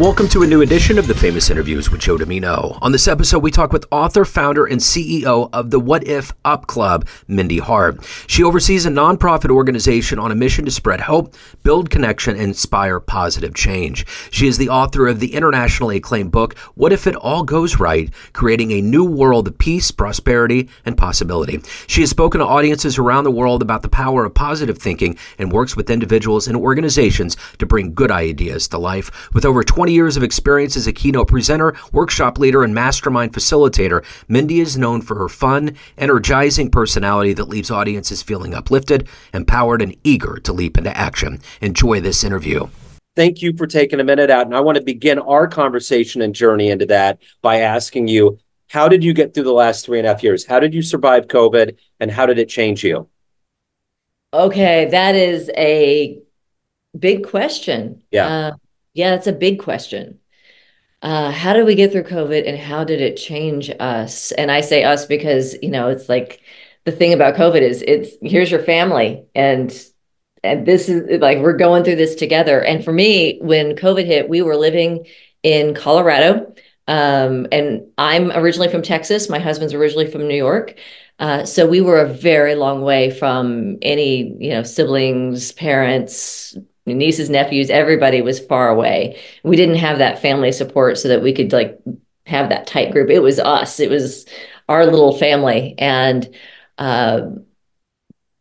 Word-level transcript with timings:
Welcome 0.00 0.26
to 0.30 0.42
a 0.42 0.46
new 0.48 0.60
edition 0.62 0.98
of 0.98 1.06
the 1.06 1.14
Famous 1.14 1.50
Interviews 1.50 1.88
with 1.88 2.00
Joe 2.00 2.16
Dimino. 2.16 2.80
On 2.82 2.90
this 2.90 3.06
episode, 3.06 3.44
we 3.44 3.52
talk 3.52 3.72
with 3.72 3.86
author, 3.92 4.24
founder, 4.24 4.66
and 4.66 4.80
CEO 4.80 5.48
of 5.52 5.70
the 5.70 5.78
What 5.78 6.04
If 6.04 6.32
Up 6.44 6.66
Club, 6.66 7.06
Mindy 7.28 7.58
Hart. 7.58 8.04
She 8.26 8.42
oversees 8.42 8.86
a 8.86 8.90
nonprofit 8.90 9.50
organization 9.50 10.18
on 10.18 10.32
a 10.32 10.34
mission 10.34 10.64
to 10.64 10.72
spread 10.72 11.02
hope, 11.02 11.36
build 11.62 11.90
connection, 11.90 12.34
and 12.34 12.42
inspire 12.42 12.98
positive 12.98 13.54
change. 13.54 14.04
She 14.32 14.48
is 14.48 14.58
the 14.58 14.68
author 14.68 15.06
of 15.06 15.20
the 15.20 15.32
internationally 15.32 15.98
acclaimed 15.98 16.32
book, 16.32 16.58
What 16.74 16.92
If 16.92 17.06
It 17.06 17.14
All 17.14 17.44
Goes 17.44 17.78
Right? 17.78 18.12
Creating 18.32 18.72
a 18.72 18.82
New 18.82 19.04
World 19.04 19.46
of 19.46 19.58
Peace, 19.58 19.92
Prosperity, 19.92 20.68
and 20.84 20.96
Possibility. 20.96 21.60
She 21.86 22.00
has 22.00 22.10
spoken 22.10 22.40
to 22.40 22.46
audiences 22.46 22.98
around 22.98 23.22
the 23.22 23.30
world 23.30 23.62
about 23.62 23.82
the 23.82 23.88
power 23.88 24.24
of 24.24 24.34
positive 24.34 24.78
thinking 24.78 25.16
and 25.38 25.52
works 25.52 25.76
with 25.76 25.88
individuals 25.88 26.48
and 26.48 26.56
organizations 26.56 27.36
to 27.58 27.64
bring 27.64 27.94
good 27.94 28.10
ideas 28.10 28.66
to 28.68 28.78
life. 28.78 29.32
With 29.32 29.44
over 29.44 29.62
20 29.62 29.83
years 29.92 30.16
of 30.16 30.22
experience 30.22 30.76
as 30.76 30.86
a 30.86 30.92
keynote 30.92 31.28
presenter, 31.28 31.74
workshop 31.92 32.38
leader, 32.38 32.62
and 32.62 32.74
mastermind 32.74 33.32
facilitator, 33.32 34.04
Mindy 34.28 34.60
is 34.60 34.76
known 34.76 35.02
for 35.02 35.16
her 35.16 35.28
fun, 35.28 35.76
energizing 35.98 36.70
personality 36.70 37.32
that 37.34 37.48
leaves 37.48 37.70
audiences 37.70 38.22
feeling 38.22 38.54
uplifted, 38.54 39.08
empowered, 39.32 39.82
and 39.82 39.96
eager 40.04 40.38
to 40.38 40.52
leap 40.52 40.78
into 40.78 40.96
action. 40.96 41.40
Enjoy 41.60 42.00
this 42.00 42.24
interview. 42.24 42.68
Thank 43.16 43.42
you 43.42 43.56
for 43.56 43.66
taking 43.66 44.00
a 44.00 44.04
minute 44.04 44.30
out. 44.30 44.46
And 44.46 44.56
I 44.56 44.60
want 44.60 44.76
to 44.76 44.82
begin 44.82 45.18
our 45.18 45.46
conversation 45.46 46.20
and 46.22 46.34
journey 46.34 46.70
into 46.70 46.86
that 46.86 47.18
by 47.42 47.60
asking 47.60 48.08
you 48.08 48.38
how 48.68 48.88
did 48.88 49.04
you 49.04 49.12
get 49.12 49.34
through 49.34 49.44
the 49.44 49.52
last 49.52 49.86
three 49.86 49.98
and 49.98 50.06
a 50.06 50.10
half 50.10 50.22
years? 50.22 50.44
How 50.44 50.58
did 50.58 50.74
you 50.74 50.82
survive 50.82 51.28
COVID 51.28 51.76
and 52.00 52.10
how 52.10 52.26
did 52.26 52.38
it 52.38 52.48
change 52.48 52.82
you? 52.82 53.08
Okay, 54.32 54.86
that 54.86 55.14
is 55.14 55.48
a 55.56 56.20
big 56.98 57.28
question. 57.28 58.02
Yeah. 58.10 58.48
Um, 58.48 58.60
Yeah, 58.94 59.10
that's 59.10 59.26
a 59.26 59.32
big 59.32 59.58
question. 59.60 60.20
Uh, 61.02 61.30
how 61.30 61.52
did 61.52 61.66
we 61.66 61.74
get 61.74 61.92
through 61.92 62.04
COVID 62.04 62.48
and 62.48 62.58
how 62.58 62.84
did 62.84 63.00
it 63.00 63.16
change 63.16 63.70
us? 63.80 64.32
And 64.32 64.50
I 64.50 64.62
say 64.62 64.84
us 64.84 65.06
because, 65.06 65.56
you 65.62 65.70
know, 65.70 65.88
it's 65.88 66.08
like 66.08 66.40
the 66.84 66.92
thing 66.92 67.12
about 67.12 67.34
COVID 67.34 67.60
is 67.60 67.82
it's 67.82 68.16
here's 68.22 68.50
your 68.50 68.62
family 68.62 69.24
and 69.34 69.72
and 70.42 70.66
this 70.66 70.88
is 70.88 71.20
like 71.20 71.38
we're 71.38 71.56
going 71.56 71.84
through 71.84 71.96
this 71.96 72.14
together. 72.14 72.62
And 72.62 72.84
for 72.84 72.92
me, 72.92 73.38
when 73.42 73.76
COVID 73.76 74.06
hit, 74.06 74.28
we 74.28 74.42
were 74.42 74.56
living 74.56 75.06
in 75.42 75.74
Colorado. 75.74 76.54
Um, 76.86 77.46
and 77.52 77.86
I'm 77.98 78.30
originally 78.32 78.68
from 78.70 78.82
Texas. 78.82 79.28
My 79.30 79.38
husband's 79.38 79.74
originally 79.74 80.10
from 80.10 80.28
New 80.28 80.36
York. 80.36 80.76
Uh, 81.18 81.44
so 81.46 81.66
we 81.66 81.80
were 81.80 82.00
a 82.00 82.08
very 82.08 82.54
long 82.54 82.82
way 82.82 83.10
from 83.10 83.78
any, 83.82 84.36
you 84.38 84.50
know, 84.50 84.62
siblings, 84.62 85.52
parents, 85.52 86.56
nieces, 86.86 87.30
nephews, 87.30 87.70
everybody 87.70 88.20
was 88.20 88.40
far 88.40 88.68
away. 88.68 89.20
We 89.42 89.56
didn't 89.56 89.76
have 89.76 89.98
that 89.98 90.20
family 90.20 90.52
support 90.52 90.98
so 90.98 91.08
that 91.08 91.22
we 91.22 91.32
could 91.32 91.52
like 91.52 91.80
have 92.26 92.50
that 92.50 92.66
tight 92.66 92.92
group. 92.92 93.10
It 93.10 93.20
was 93.20 93.38
us. 93.38 93.80
It 93.80 93.90
was 93.90 94.26
our 94.68 94.84
little 94.84 95.16
family. 95.16 95.74
And 95.78 96.34
uh, 96.78 97.22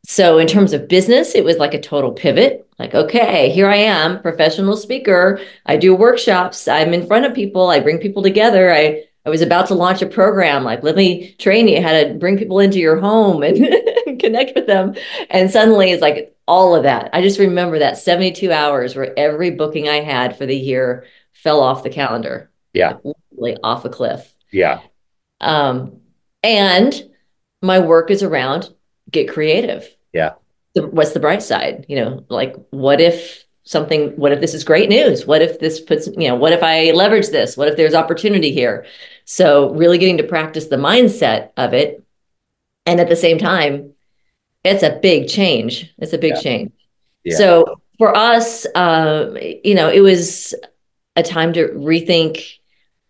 so 0.05 0.37
in 0.37 0.47
terms 0.47 0.73
of 0.73 0.87
business, 0.89 1.35
it 1.35 1.45
was 1.45 1.57
like 1.57 1.73
a 1.73 1.81
total 1.81 2.11
pivot. 2.11 2.67
Like, 2.79 2.95
okay, 2.95 3.49
here 3.51 3.67
I 3.67 3.77
am, 3.77 4.21
professional 4.21 4.75
speaker. 4.75 5.39
I 5.65 5.77
do 5.77 5.95
workshops. 5.95 6.67
I'm 6.67 6.93
in 6.93 7.07
front 7.07 7.25
of 7.25 7.33
people. 7.33 7.69
I 7.69 7.79
bring 7.79 7.99
people 7.99 8.23
together. 8.23 8.73
I 8.73 9.03
I 9.25 9.29
was 9.29 9.41
about 9.41 9.67
to 9.67 9.73
launch 9.73 10.01
a 10.01 10.05
program 10.05 10.65
like, 10.65 10.83
let 10.83 10.97
me 10.97 11.33
train 11.35 11.69
you 11.69 11.81
how 11.81 11.93
to 11.93 12.13
bring 12.15 12.37
people 12.37 12.59
into 12.59 12.79
your 12.79 12.99
home 12.99 13.41
and 13.41 13.57
connect 14.19 14.53
with 14.53 14.67
them. 14.67 14.95
And 15.29 15.49
suddenly 15.49 15.91
it's 15.91 16.01
like 16.01 16.32
all 16.47 16.75
of 16.75 16.83
that. 16.83 17.09
I 17.13 17.21
just 17.21 17.39
remember 17.39 17.79
that 17.79 17.97
72 17.97 18.51
hours 18.51 18.95
where 18.95 19.17
every 19.17 19.51
booking 19.51 19.87
I 19.87 20.01
had 20.01 20.37
for 20.37 20.45
the 20.45 20.55
year 20.55 21.05
fell 21.31 21.61
off 21.61 21.83
the 21.83 21.89
calendar. 21.89 22.51
Yeah. 22.73 22.97
Like, 23.03 23.15
literally 23.31 23.57
off 23.63 23.85
a 23.85 23.89
cliff. 23.89 24.33
Yeah. 24.51 24.81
Um, 25.39 26.01
and 26.41 26.93
my 27.61 27.79
work 27.79 28.11
is 28.11 28.23
around 28.23 28.73
get 29.09 29.29
creative. 29.29 29.87
Yeah. 30.11 30.33
The, 30.73 30.87
what's 30.87 31.11
the 31.11 31.19
bright 31.19 31.43
side? 31.43 31.85
You 31.87 31.97
know, 31.97 32.25
like 32.29 32.55
what 32.71 32.99
if 32.99 33.45
something 33.63 34.09
what 34.17 34.31
if 34.31 34.41
this 34.41 34.53
is 34.53 34.65
great 34.65 34.89
news 34.89 35.25
what 35.25 35.41
if 35.41 35.59
this 35.59 35.79
puts 35.79 36.07
you 36.17 36.27
know 36.27 36.35
what 36.35 36.51
if 36.51 36.61
i 36.61 36.91
leverage 36.91 37.29
this 37.29 37.55
what 37.55 37.69
if 37.69 37.77
there's 37.77 37.93
opportunity 37.93 38.51
here 38.51 38.85
so 39.23 39.73
really 39.73 39.97
getting 39.97 40.17
to 40.17 40.23
practice 40.23 40.67
the 40.67 40.75
mindset 40.75 41.51
of 41.55 41.73
it 41.73 42.03
and 42.85 42.99
at 42.99 43.07
the 43.07 43.15
same 43.15 43.37
time 43.37 43.92
it's 44.63 44.83
a 44.83 44.99
big 45.01 45.27
change. 45.27 45.93
It's 45.97 46.13
a 46.13 46.17
big 46.17 46.33
Yeah. 46.35 46.41
change. 46.41 46.71
Yeah. 47.23 47.37
so 47.37 47.81
for 47.97 48.15
us 48.15 48.65
uh, 48.75 49.33
you 49.63 49.75
know 49.75 49.89
it 49.89 50.01
was 50.01 50.53
a 51.15 51.23
time 51.23 51.53
to 51.53 51.67
rethink 51.69 52.41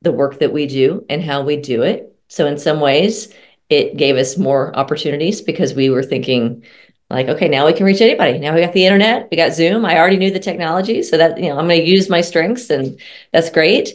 the 0.01 0.11
work 0.11 0.39
that 0.39 0.53
we 0.53 0.67
do 0.67 1.05
and 1.09 1.23
how 1.23 1.41
we 1.43 1.55
do 1.57 1.81
it. 1.83 2.15
So 2.27 2.45
in 2.45 2.57
some 2.57 2.79
ways 2.79 3.33
it 3.69 3.97
gave 3.97 4.17
us 4.17 4.37
more 4.37 4.75
opportunities 4.75 5.41
because 5.41 5.73
we 5.73 5.89
were 5.89 6.03
thinking 6.03 6.63
like 7.09 7.27
okay 7.27 7.47
now 7.47 7.65
we 7.65 7.73
can 7.73 7.85
reach 7.85 8.01
anybody. 8.01 8.37
Now 8.39 8.53
we 8.53 8.61
got 8.61 8.73
the 8.73 8.85
internet 8.85 9.27
we 9.31 9.37
got 9.37 9.53
zoom 9.53 9.85
i 9.85 9.97
already 9.97 10.17
knew 10.17 10.31
the 10.31 10.39
technology 10.39 11.01
so 11.03 11.17
that 11.17 11.37
you 11.39 11.49
know 11.49 11.57
i'm 11.57 11.67
going 11.67 11.81
to 11.81 11.87
use 11.89 12.09
my 12.09 12.21
strengths 12.21 12.69
and 12.69 12.99
that's 13.31 13.49
great. 13.49 13.89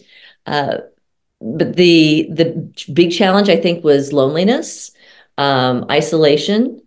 Uh, 0.47 0.79
but 1.41 1.77
the 1.77 2.29
the 2.33 2.73
big 2.93 3.13
challenge 3.13 3.49
i 3.49 3.57
think 3.57 3.85
was 3.85 4.13
loneliness 4.13 4.91
um, 5.37 5.87
isolation 5.91 6.81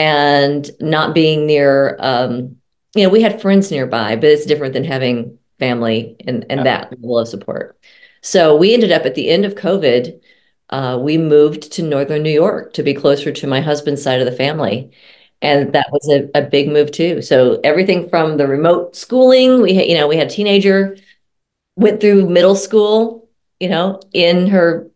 and 0.00 0.70
not 0.80 1.14
being 1.14 1.46
near 1.46 1.96
um, 2.00 2.56
you 2.94 3.04
know 3.04 3.10
we 3.10 3.22
had 3.22 3.40
friends 3.40 3.70
nearby 3.70 4.16
but 4.16 4.26
it's 4.30 4.46
different 4.46 4.72
than 4.74 4.84
having 4.84 5.38
family 5.58 6.16
and 6.26 6.44
and 6.50 6.60
Yeah. 6.60 6.64
that 6.64 6.92
level 6.92 7.18
of 7.18 7.28
support. 7.28 7.78
So 8.22 8.56
we 8.56 8.74
ended 8.74 8.92
up 8.92 9.06
at 9.06 9.14
the 9.14 9.28
end 9.30 9.44
of 9.44 9.54
covid 9.54 10.20
uh, 10.70 10.98
we 11.02 11.18
moved 11.18 11.72
to 11.72 11.82
northern 11.82 12.22
new 12.22 12.30
york 12.30 12.72
to 12.74 12.82
be 12.82 12.94
closer 12.94 13.32
to 13.32 13.46
my 13.46 13.60
husband's 13.60 14.02
side 14.02 14.20
of 14.20 14.26
the 14.26 14.32
family. 14.36 14.90
And 15.42 15.72
that 15.72 15.86
was 15.92 16.08
a, 16.10 16.28
a 16.38 16.42
big 16.42 16.68
move 16.68 16.92
too. 16.92 17.22
So 17.22 17.60
everything 17.64 18.08
from 18.10 18.36
the 18.36 18.46
remote 18.46 18.94
schooling 18.96 19.62
we 19.62 19.74
had 19.74 19.86
you 19.86 19.96
know 19.96 20.08
we 20.08 20.16
had 20.16 20.28
a 20.28 20.30
teenager 20.30 20.96
went 21.76 22.00
through 22.00 22.28
middle 22.28 22.56
school 22.56 23.28
you 23.60 23.68
know 23.68 24.00
in 24.12 24.46
her 24.48 24.90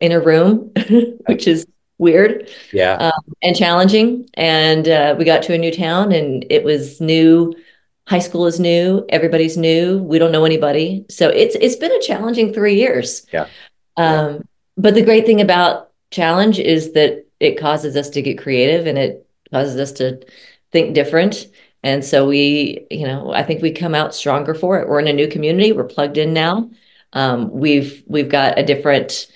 in 0.00 0.10
her 0.12 0.20
room 0.20 0.72
which 1.26 1.46
is 1.46 1.66
weird 2.00 2.48
Yeah. 2.72 3.10
and 3.42 3.54
challenging. 3.54 4.28
And 4.34 4.88
uh, 4.88 5.14
we 5.18 5.24
got 5.24 5.42
to 5.44 5.54
a 5.54 5.58
new 5.58 5.70
town 5.70 6.12
and 6.12 6.44
it 6.50 6.64
was 6.64 7.00
new. 7.00 7.54
High 8.08 8.18
school 8.18 8.46
is 8.46 8.58
new. 8.58 9.04
Everybody's 9.10 9.56
new. 9.56 10.02
We 10.02 10.18
don't 10.18 10.32
know 10.32 10.44
anybody. 10.44 11.04
So 11.08 11.28
it's 11.28 11.54
it's 11.56 11.76
been 11.76 11.92
a 11.92 12.00
challenging 12.00 12.52
three 12.52 12.74
years. 12.74 13.26
Yeah. 13.32 13.46
um 13.96 14.42
but 14.76 14.94
the 14.94 15.02
great 15.04 15.26
thing 15.26 15.40
about 15.40 15.90
challenge 16.10 16.58
is 16.58 16.92
that 16.94 17.26
it 17.38 17.60
causes 17.60 17.96
us 17.96 18.08
to 18.10 18.22
get 18.22 18.38
creative 18.38 18.86
and 18.86 18.98
it 18.98 19.26
causes 19.52 19.76
us 19.78 19.92
to 19.92 20.20
think 20.72 20.94
different. 20.94 21.46
And 21.84 22.04
so 22.04 22.26
we 22.26 22.86
you 22.90 23.06
know 23.06 23.32
i 23.32 23.42
think 23.42 23.62
we 23.62 23.70
come 23.82 23.94
out 23.94 24.14
stronger 24.14 24.54
for 24.54 24.80
it. 24.80 24.88
We're 24.88 25.00
in 25.04 25.08
a 25.08 25.12
new 25.20 25.28
community. 25.28 25.72
We're 25.72 25.94
plugged 25.96 26.18
in 26.18 26.32
now. 26.32 26.70
Um, 27.12 27.50
we've 27.64 28.02
we've 28.06 28.28
got 28.38 28.58
a 28.58 28.64
different 28.64 29.26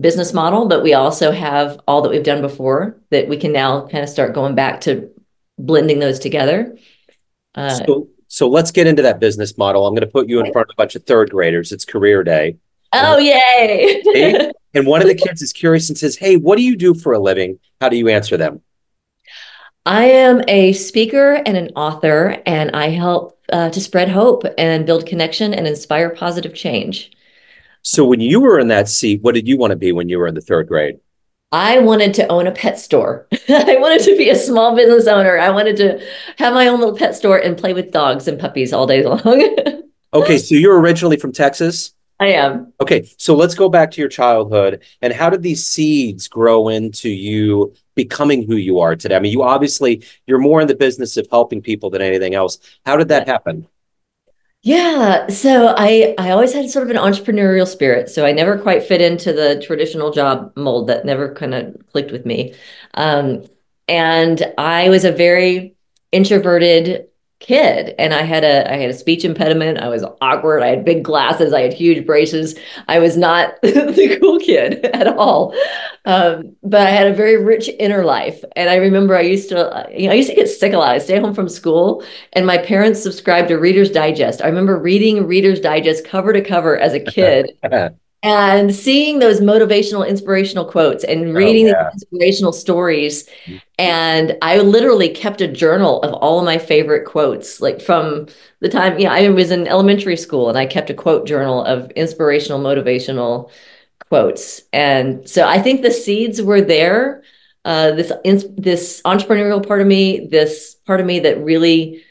business 0.00 0.32
model 0.32 0.66
but 0.68 0.82
we 0.82 0.94
also 0.94 1.30
have 1.30 1.78
all 1.86 2.02
that 2.02 2.10
we've 2.10 2.24
done 2.24 2.40
before 2.40 2.96
that 3.10 3.28
we 3.28 3.36
can 3.36 3.52
now 3.52 3.86
kind 3.88 4.02
of 4.02 4.08
start 4.08 4.34
going 4.34 4.54
back 4.54 4.80
to 4.80 5.10
blending 5.58 5.98
those 5.98 6.18
together 6.18 6.76
uh, 7.54 7.68
so 7.68 8.08
so 8.32 8.48
let's 8.48 8.70
get 8.70 8.86
into 8.86 9.02
that 9.02 9.20
business 9.20 9.58
model. 9.58 9.86
I'm 9.86 9.92
going 9.94 10.06
to 10.06 10.10
put 10.10 10.26
you 10.26 10.40
in 10.40 10.50
front 10.52 10.70
of 10.70 10.72
a 10.72 10.76
bunch 10.76 10.94
of 10.96 11.04
third 11.04 11.30
graders. 11.30 11.70
It's 11.70 11.84
career 11.84 12.24
day. 12.24 12.56
oh 12.94 13.18
yay 13.18 14.50
and 14.74 14.86
one 14.86 15.02
of 15.02 15.08
the 15.08 15.14
kids 15.14 15.42
is 15.42 15.52
curious 15.52 15.90
and 15.90 15.98
says, 15.98 16.16
"Hey, 16.16 16.36
what 16.36 16.56
do 16.56 16.62
you 16.62 16.74
do 16.74 16.94
for 16.94 17.12
a 17.12 17.18
living?" 17.18 17.58
How 17.82 17.90
do 17.90 17.96
you 17.98 18.08
answer 18.08 18.38
them? 18.38 18.62
I 19.84 20.04
am 20.04 20.40
a 20.48 20.72
speaker 20.72 21.42
and 21.44 21.58
an 21.58 21.72
author, 21.76 22.40
and 22.46 22.70
I 22.70 22.88
help 22.88 23.38
uh, 23.52 23.68
to 23.68 23.80
spread 23.82 24.08
hope 24.08 24.44
and 24.56 24.86
build 24.86 25.04
connection 25.04 25.52
and 25.52 25.66
inspire 25.66 26.08
positive 26.08 26.54
change. 26.54 27.10
So 27.82 28.04
when 28.04 28.20
you 28.20 28.40
were 28.40 28.58
in 28.58 28.68
that 28.68 28.88
seat, 28.88 29.22
what 29.22 29.34
did 29.34 29.48
you 29.48 29.56
want 29.56 29.72
to 29.72 29.76
be 29.76 29.92
when 29.92 30.08
you 30.08 30.18
were 30.18 30.26
in 30.26 30.34
the 30.34 30.40
third 30.40 30.68
grade? 30.68 30.98
I 31.50 31.80
wanted 31.80 32.14
to 32.14 32.26
own 32.28 32.46
a 32.46 32.52
pet 32.52 32.78
store. 32.78 33.26
I 33.48 33.76
wanted 33.78 34.02
to 34.04 34.16
be 34.16 34.30
a 34.30 34.36
small 34.36 34.74
business 34.74 35.06
owner. 35.06 35.38
I 35.38 35.50
wanted 35.50 35.76
to 35.78 36.02
have 36.38 36.54
my 36.54 36.66
own 36.68 36.80
little 36.80 36.96
pet 36.96 37.14
store 37.14 37.38
and 37.38 37.58
play 37.58 37.74
with 37.74 37.92
dogs 37.92 38.26
and 38.26 38.40
puppies 38.40 38.72
all 38.72 38.86
day 38.86 39.04
long. 39.04 39.22
Okay, 40.14 40.36
so 40.36 40.54
you're 40.54 40.78
originally 40.78 41.16
from 41.16 41.32
Texas. 41.32 41.94
I 42.20 42.26
am. 42.26 42.72
Okay, 42.82 43.08
so 43.16 43.34
let's 43.34 43.54
go 43.54 43.70
back 43.70 43.90
to 43.92 44.00
your 44.02 44.10
childhood 44.10 44.82
and 45.00 45.10
how 45.12 45.30
did 45.30 45.42
these 45.42 45.66
seeds 45.66 46.28
grow 46.28 46.68
into 46.68 47.08
you 47.08 47.74
becoming 47.94 48.46
who 48.46 48.56
you 48.56 48.78
are 48.80 48.94
today? 48.94 49.16
I 49.16 49.20
mean, 49.20 49.32
you 49.32 49.42
obviously 49.42 50.04
you're 50.26 50.38
more 50.38 50.60
in 50.60 50.68
the 50.68 50.74
business 50.74 51.16
of 51.16 51.26
helping 51.30 51.62
people 51.62 51.88
than 51.88 52.02
anything 52.02 52.34
else. 52.34 52.58
How 52.84 52.96
did 52.96 53.08
that 53.08 53.26
happen? 53.26 53.66
Yeah, 54.64 55.26
so 55.28 55.74
I 55.76 56.14
I 56.18 56.30
always 56.30 56.52
had 56.52 56.70
sort 56.70 56.88
of 56.88 56.90
an 56.90 57.02
entrepreneurial 57.02 57.66
spirit, 57.66 58.08
so 58.08 58.24
I 58.24 58.30
never 58.32 58.56
quite 58.58 58.84
fit 58.84 59.00
into 59.00 59.32
the 59.32 59.60
traditional 59.64 60.12
job 60.12 60.52
mold. 60.56 60.86
That 60.88 61.04
never 61.04 61.34
kind 61.34 61.52
of 61.54 61.74
clicked 61.92 62.12
with 62.12 62.24
me. 62.24 62.54
Um, 62.94 63.44
and 63.88 64.40
I 64.58 64.88
was 64.88 65.04
a 65.04 65.10
very 65.10 65.74
introverted 66.12 67.08
kid 67.42 67.94
and 67.98 68.14
I 68.14 68.22
had 68.22 68.44
a 68.44 68.70
I 68.72 68.76
had 68.76 68.90
a 68.90 68.94
speech 68.94 69.24
impediment. 69.24 69.78
I 69.78 69.88
was 69.88 70.04
awkward. 70.20 70.62
I 70.62 70.68
had 70.68 70.84
big 70.84 71.02
glasses. 71.02 71.52
I 71.52 71.62
had 71.62 71.72
huge 71.72 72.06
braces. 72.06 72.54
I 72.88 73.00
was 73.00 73.16
not 73.16 73.54
the 73.62 74.18
cool 74.20 74.38
kid 74.38 74.84
at 74.94 75.08
all. 75.08 75.54
Um, 76.04 76.56
but 76.62 76.86
I 76.86 76.90
had 76.90 77.08
a 77.08 77.14
very 77.14 77.42
rich 77.42 77.68
inner 77.78 78.04
life. 78.04 78.42
And 78.56 78.70
I 78.70 78.76
remember 78.76 79.16
I 79.16 79.22
used 79.22 79.48
to 79.50 79.88
you 79.92 80.06
know 80.06 80.12
I 80.12 80.16
used 80.16 80.30
to 80.30 80.36
get 80.36 80.48
sick 80.48 80.72
a 80.72 80.78
lot. 80.78 80.94
I 80.94 80.98
stay 80.98 81.18
home 81.20 81.34
from 81.34 81.48
school 81.48 82.04
and 82.32 82.46
my 82.46 82.58
parents 82.58 83.02
subscribed 83.02 83.48
to 83.48 83.56
Reader's 83.56 83.90
Digest. 83.90 84.42
I 84.42 84.46
remember 84.46 84.78
reading 84.78 85.26
Reader's 85.26 85.60
Digest 85.60 86.06
cover 86.06 86.32
to 86.32 86.42
cover 86.42 86.78
as 86.78 86.94
a 86.94 87.00
kid. 87.00 87.52
and 88.22 88.72
seeing 88.72 89.18
those 89.18 89.40
motivational 89.40 90.08
inspirational 90.08 90.64
quotes 90.64 91.02
and 91.04 91.28
oh, 91.28 91.32
reading 91.32 91.66
oh, 91.66 91.70
yeah. 91.70 91.84
the 91.84 91.92
inspirational 91.92 92.52
stories 92.52 93.28
mm-hmm. 93.46 93.56
and 93.78 94.36
i 94.42 94.58
literally 94.58 95.08
kept 95.08 95.40
a 95.40 95.48
journal 95.48 96.00
of 96.02 96.12
all 96.14 96.38
of 96.38 96.44
my 96.44 96.58
favorite 96.58 97.04
quotes 97.04 97.60
like 97.60 97.80
from 97.80 98.26
the 98.60 98.68
time 98.68 98.98
yeah 98.98 99.12
i 99.12 99.28
was 99.28 99.50
in 99.50 99.66
elementary 99.66 100.16
school 100.16 100.48
and 100.48 100.58
i 100.58 100.66
kept 100.66 100.90
a 100.90 100.94
quote 100.94 101.26
journal 101.26 101.64
of 101.64 101.90
inspirational 101.92 102.60
motivational 102.60 103.50
quotes 104.08 104.62
and 104.72 105.28
so 105.28 105.46
i 105.46 105.60
think 105.60 105.82
the 105.82 105.90
seeds 105.90 106.40
were 106.40 106.60
there 106.60 107.22
uh, 107.64 107.92
this 107.92 108.12
this 108.56 109.00
entrepreneurial 109.04 109.64
part 109.64 109.80
of 109.80 109.86
me 109.86 110.26
this 110.26 110.74
part 110.84 110.98
of 110.98 111.06
me 111.06 111.20
that 111.20 111.38
really 111.44 112.02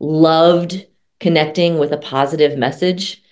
loved 0.00 0.84
connecting 1.20 1.78
with 1.78 1.92
a 1.92 1.96
positive 1.96 2.58
message 2.58 3.22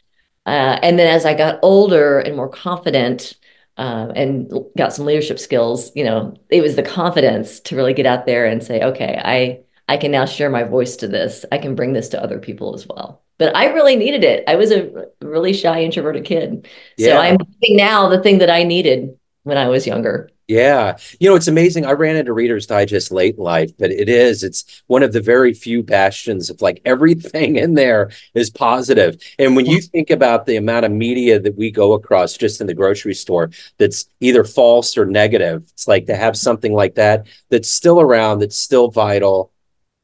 uh, 0.47 0.79
and 0.83 0.99
then 0.99 1.09
as 1.09 1.25
I 1.25 1.35
got 1.35 1.59
older 1.63 2.19
and 2.19 2.37
more 2.37 2.49
confident 2.49 3.35
uh, 3.77 4.13
and 4.15 4.53
got 4.77 4.93
some 4.93 5.07
leadership 5.07 5.39
skills, 5.39 5.91
you 5.95 6.05
know, 6.05 6.35
it 6.51 6.61
was 6.61 6.77
the 6.77 6.83
confidence 6.83 7.61
to 7.61 7.77
really 7.77 7.95
get 7.95 8.07
out 8.07 8.27
there 8.27 8.47
and 8.47 8.63
say, 8.63 8.83
okay, 8.83 9.21
I 9.25 9.61
I 9.87 9.97
can 9.99 10.11
now 10.11 10.25
share 10.25 10.49
my 10.49 10.63
voice 10.65 10.97
to 10.97 11.09
this. 11.09 11.45
I 11.53 11.59
can 11.59 11.75
bring 11.75 11.93
this 11.93 12.09
to 12.11 12.23
other 12.23 12.39
people 12.39 12.75
as 12.75 12.87
well. 12.87 13.23
But 13.39 13.55
I 13.57 13.67
really 13.67 13.97
needed 13.97 14.25
it. 14.25 14.45
I 14.49 14.55
was 14.57 14.71
a 14.71 15.09
really 15.21 15.53
shy, 15.53 15.83
introverted 15.83 16.25
kid. 16.25 16.69
Yeah. 16.97 17.09
So 17.09 17.19
I'm 17.19 17.37
now 17.69 18.09
the 18.09 18.23
thing 18.23 18.39
that 18.39 18.49
I 18.49 18.63
needed 18.63 19.19
when 19.43 19.59
I 19.59 19.69
was 19.69 19.87
younger. 19.87 20.31
Yeah. 20.47 20.99
You 21.21 21.31
know, 21.31 21.37
it's 21.37 21.49
amazing. 21.49 21.87
I 21.87 21.93
ran 21.93 22.17
into 22.17 22.35
Reader's 22.35 22.67
Digest 22.67 23.11
late 23.11 23.37
in 23.37 23.43
life, 23.43 23.73
but 23.79 23.91
it 23.91 24.11
is, 24.11 24.45
it's 24.45 24.83
one 24.89 25.03
of 25.03 25.13
the 25.13 25.21
very 25.21 25.55
few 25.55 25.83
bastions 25.83 26.51
of 26.51 26.61
like 26.61 26.83
everything 26.85 27.57
in 27.57 27.75
there 27.75 28.11
is 28.35 28.51
positive. 28.51 29.17
And 29.39 29.57
when 29.57 29.65
you 29.65 29.81
think 29.81 30.11
about 30.11 30.45
the 30.45 30.57
amount 30.57 30.85
of 30.85 30.93
media 30.93 31.41
that 31.41 31.57
we 31.57 31.71
go 31.71 31.95
across 31.95 32.37
just 32.37 32.61
in 32.61 32.67
the 32.67 32.75
grocery 32.75 33.15
store 33.15 33.51
that's 33.79 34.07
either 34.21 34.45
false 34.45 34.99
or 34.99 35.07
negative, 35.07 35.65
it's 35.73 35.89
like 35.89 36.07
to 36.07 36.17
have 36.17 36.37
something 36.37 36.75
like 36.75 36.97
that 36.97 37.27
that's 37.49 37.71
still 37.71 38.01
around, 38.01 38.41
that's 38.41 38.59
still 38.59 38.91
vital. 38.91 39.51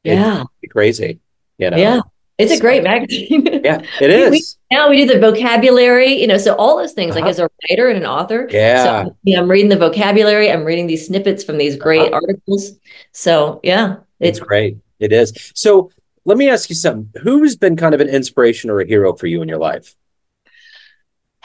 Yeah. 0.03 0.45
crazy. 0.71 1.19
You 1.59 1.69
know? 1.69 1.77
Yeah. 1.77 1.99
It's 2.41 2.51
a 2.51 2.59
great 2.59 2.83
magazine. 2.83 3.45
yeah, 3.63 3.81
it 3.99 4.09
is. 4.09 4.31
We, 4.31 4.43
now 4.75 4.89
we 4.89 5.05
do 5.05 5.13
the 5.13 5.19
vocabulary, 5.19 6.13
you 6.13 6.27
know, 6.27 6.37
so 6.37 6.55
all 6.55 6.77
those 6.77 6.93
things, 6.93 7.15
uh-huh. 7.15 7.25
like 7.25 7.29
as 7.29 7.39
a 7.39 7.49
writer 7.69 7.89
and 7.89 7.97
an 7.97 8.05
author. 8.05 8.47
Yeah. 8.49 9.05
So, 9.05 9.17
yeah, 9.23 9.39
I'm 9.39 9.49
reading 9.49 9.69
the 9.69 9.77
vocabulary. 9.77 10.51
I'm 10.51 10.63
reading 10.63 10.87
these 10.87 11.07
snippets 11.07 11.43
from 11.43 11.57
these 11.57 11.75
great 11.75 12.01
uh-huh. 12.01 12.21
articles. 12.21 12.71
So 13.11 13.59
yeah, 13.63 13.97
it's, 14.19 14.37
it's 14.37 14.47
great. 14.47 14.77
It 14.99 15.11
is. 15.11 15.51
So 15.55 15.91
let 16.25 16.37
me 16.37 16.49
ask 16.49 16.69
you 16.69 16.75
something. 16.75 17.09
Who's 17.21 17.55
been 17.55 17.75
kind 17.75 17.93
of 17.93 18.01
an 18.01 18.09
inspiration 18.09 18.69
or 18.69 18.79
a 18.79 18.87
hero 18.87 19.13
for 19.13 19.27
you 19.27 19.41
in 19.41 19.49
your 19.49 19.57
life? 19.57 19.95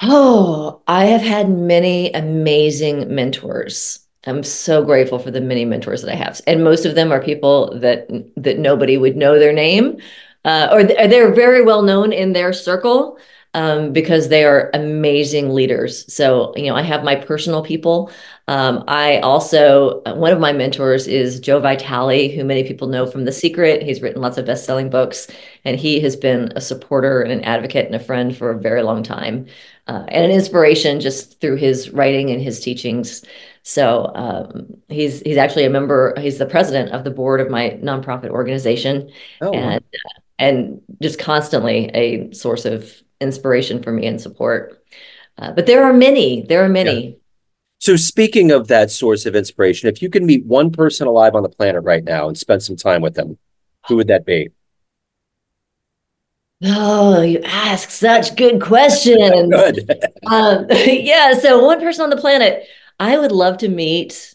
Oh, 0.02 0.82
I 0.86 1.06
have 1.06 1.22
had 1.22 1.48
many 1.48 2.12
amazing 2.12 3.14
mentors. 3.14 4.00
I'm 4.26 4.42
so 4.42 4.84
grateful 4.84 5.18
for 5.18 5.30
the 5.30 5.40
many 5.40 5.64
mentors 5.64 6.02
that 6.02 6.12
I 6.12 6.16
have, 6.16 6.40
and 6.46 6.64
most 6.64 6.84
of 6.84 6.96
them 6.96 7.12
are 7.12 7.22
people 7.22 7.78
that 7.78 8.08
that 8.36 8.58
nobody 8.58 8.98
would 8.98 9.16
know 9.16 9.38
their 9.38 9.52
name, 9.52 9.98
uh, 10.46 10.68
or 10.72 10.84
they're 10.84 11.34
very 11.34 11.60
well 11.60 11.82
known 11.82 12.12
in 12.12 12.32
their 12.32 12.52
circle 12.54 13.18
um, 13.56 13.92
because 13.92 14.28
they 14.28 14.44
are 14.44 14.70
amazing 14.74 15.54
leaders. 15.54 16.12
So, 16.12 16.52
you 16.56 16.66
know, 16.66 16.76
I 16.76 16.82
have 16.82 17.02
my 17.02 17.16
personal 17.16 17.64
people. 17.64 18.10
Um, 18.48 18.84
I 18.86 19.18
also, 19.20 20.02
one 20.14 20.30
of 20.30 20.38
my 20.38 20.52
mentors 20.52 21.08
is 21.08 21.40
Joe 21.40 21.58
Vitale, 21.58 22.28
who 22.28 22.44
many 22.44 22.64
people 22.64 22.86
know 22.86 23.06
from 23.06 23.24
The 23.24 23.32
Secret. 23.32 23.82
He's 23.82 24.02
written 24.02 24.20
lots 24.20 24.36
of 24.36 24.44
best 24.44 24.66
selling 24.66 24.90
books, 24.90 25.26
and 25.64 25.80
he 25.80 26.00
has 26.00 26.16
been 26.16 26.52
a 26.54 26.60
supporter 26.60 27.22
and 27.22 27.32
an 27.32 27.42
advocate 27.44 27.86
and 27.86 27.94
a 27.94 27.98
friend 27.98 28.36
for 28.36 28.50
a 28.50 28.58
very 28.58 28.82
long 28.82 29.02
time, 29.02 29.46
uh, 29.88 30.04
and 30.08 30.24
an 30.26 30.30
inspiration 30.30 31.00
just 31.00 31.40
through 31.40 31.56
his 31.56 31.90
writing 31.90 32.30
and 32.30 32.42
his 32.42 32.60
teachings. 32.60 33.24
So 33.62 34.12
um, 34.14 34.76
he's 34.88 35.22
he's 35.22 35.38
actually 35.38 35.64
a 35.64 35.70
member. 35.70 36.14
He's 36.20 36.38
the 36.38 36.46
president 36.46 36.92
of 36.92 37.04
the 37.04 37.10
board 37.10 37.40
of 37.40 37.50
my 37.50 37.70
nonprofit 37.82 38.28
organization, 38.28 39.10
oh, 39.40 39.52
and 39.52 39.82
uh, 39.82 40.20
and 40.38 40.80
just 41.00 41.18
constantly 41.18 41.90
a 41.94 42.32
source 42.32 42.64
of 42.64 42.92
inspiration 43.20 43.82
for 43.82 43.92
me 43.92 44.06
and 44.06 44.20
support. 44.20 44.82
Uh, 45.38 45.52
but 45.52 45.66
there 45.66 45.84
are 45.84 45.92
many, 45.92 46.42
there 46.42 46.64
are 46.64 46.68
many. 46.68 47.08
Yeah. 47.08 47.16
So, 47.78 47.96
speaking 47.96 48.50
of 48.50 48.68
that 48.68 48.90
source 48.90 49.26
of 49.26 49.36
inspiration, 49.36 49.88
if 49.88 50.00
you 50.00 50.08
could 50.08 50.22
meet 50.22 50.46
one 50.46 50.70
person 50.70 51.06
alive 51.06 51.34
on 51.34 51.42
the 51.42 51.48
planet 51.48 51.84
right 51.84 52.02
now 52.02 52.26
and 52.26 52.36
spend 52.36 52.62
some 52.62 52.76
time 52.76 53.02
with 53.02 53.14
them, 53.14 53.38
who 53.86 53.96
would 53.96 54.08
that 54.08 54.24
be? 54.24 54.48
Oh, 56.64 57.20
you 57.20 57.40
ask 57.44 57.90
such 57.90 58.34
good 58.34 58.62
questions. 58.62 59.20
good. 59.50 59.90
um, 60.26 60.66
yeah. 60.70 61.34
So, 61.34 61.64
one 61.64 61.80
person 61.80 62.04
on 62.04 62.10
the 62.10 62.16
planet, 62.16 62.66
I 62.98 63.18
would 63.18 63.32
love 63.32 63.58
to 63.58 63.68
meet 63.68 64.34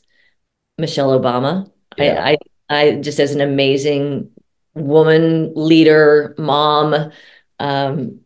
Michelle 0.77 1.19
Obama. 1.19 1.71
Yeah. 1.97 2.23
I, 2.23 2.37
I, 2.69 2.79
I 2.79 2.95
just 2.97 3.19
as 3.19 3.33
an 3.33 3.41
amazing 3.41 4.29
woman 4.73 5.53
leader, 5.55 6.35
mom, 6.37 7.11
um, 7.59 8.19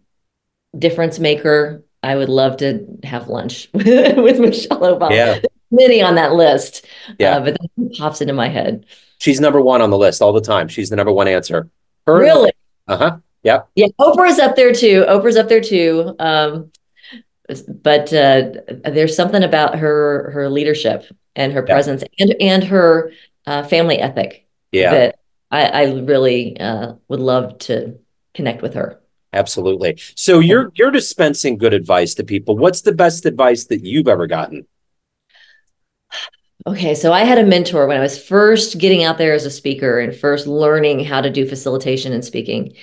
difference 0.77 1.19
maker. 1.19 1.83
I 2.03 2.15
would 2.15 2.30
love 2.30 2.57
to 2.57 2.86
have 3.03 3.27
lunch 3.27 3.69
with 3.74 4.39
Michelle 4.39 4.80
Obama. 4.80 5.12
Yeah. 5.12 5.39
Many 5.71 6.01
on 6.01 6.15
that 6.15 6.33
list. 6.33 6.86
Yeah. 7.18 7.38
Uh, 7.38 7.39
but 7.45 7.57
that 7.59 7.97
pops 7.97 8.21
into 8.21 8.33
my 8.33 8.47
head. 8.47 8.86
She's 9.18 9.39
number 9.39 9.59
one 9.59 9.81
on 9.81 9.89
the 9.89 9.97
list 9.97 10.21
all 10.21 10.31
the 10.31 10.42
time. 10.42 10.68
She's 10.68 10.89
the 10.89 10.95
number 10.95 11.12
one 11.12 11.27
answer. 11.27 11.69
Her 12.06 12.19
really? 12.19 12.51
Uh 12.88 12.98
huh. 12.98 13.18
Yeah. 13.44 13.62
Yeah. 13.74 13.88
Oprah's 14.00 14.39
up 14.39 14.56
there 14.56 14.74
too. 14.74 15.06
Oprah's 15.07 15.38
up 15.38 15.50
there 15.50 15.62
too. 15.62 16.15
Um, 16.19 16.71
but 17.68 18.12
uh, 18.13 18.51
there's 18.83 19.15
something 19.15 19.44
about 19.44 19.75
her 19.77 20.31
her 20.31 20.50
leadership 20.50 21.06
and 21.36 21.53
her 21.53 21.63
yeah. 21.68 21.74
presence 21.74 22.03
and 22.19 22.36
and 22.39 22.63
her 22.63 23.12
uh, 23.45 23.63
family 23.63 23.98
ethic 24.00 24.48
yeah. 24.71 24.91
that 24.91 25.19
I, 25.51 25.65
I 25.65 25.83
really 25.94 26.59
uh, 26.59 26.94
would 27.07 27.19
love 27.19 27.58
to 27.60 28.00
connect 28.34 28.62
with 28.62 28.74
her. 28.74 29.01
Absolutely. 29.34 29.98
So 30.15 30.39
you're 30.39 30.72
you're 30.75 30.91
dispensing 30.91 31.58
good 31.58 31.74
advice 31.74 32.13
to 32.15 32.24
people. 32.24 32.58
What's 32.58 32.81
the 32.81 32.93
best 32.93 33.25
advice 33.25 33.65
that 33.65 33.84
you've 33.84 34.08
ever 34.08 34.27
gotten? 34.27 34.65
Okay, 36.67 36.96
so 36.96 37.13
I 37.13 37.25
had 37.25 37.38
a 37.38 37.46
mentor 37.46 37.86
when 37.86 37.98
I 37.98 38.01
was 38.01 38.22
first 38.22 38.79
getting 38.79 39.03
out 39.03 39.17
there 39.19 39.34
as 39.34 39.46
a 39.46 39.51
speaker 39.51 40.00
and 40.00 40.15
first 40.15 40.48
learning 40.48 41.03
how 41.03 41.22
to 41.22 41.29
do 41.29 41.48
facilitation 41.48 42.12
and 42.12 42.25
speaking. 42.25 42.74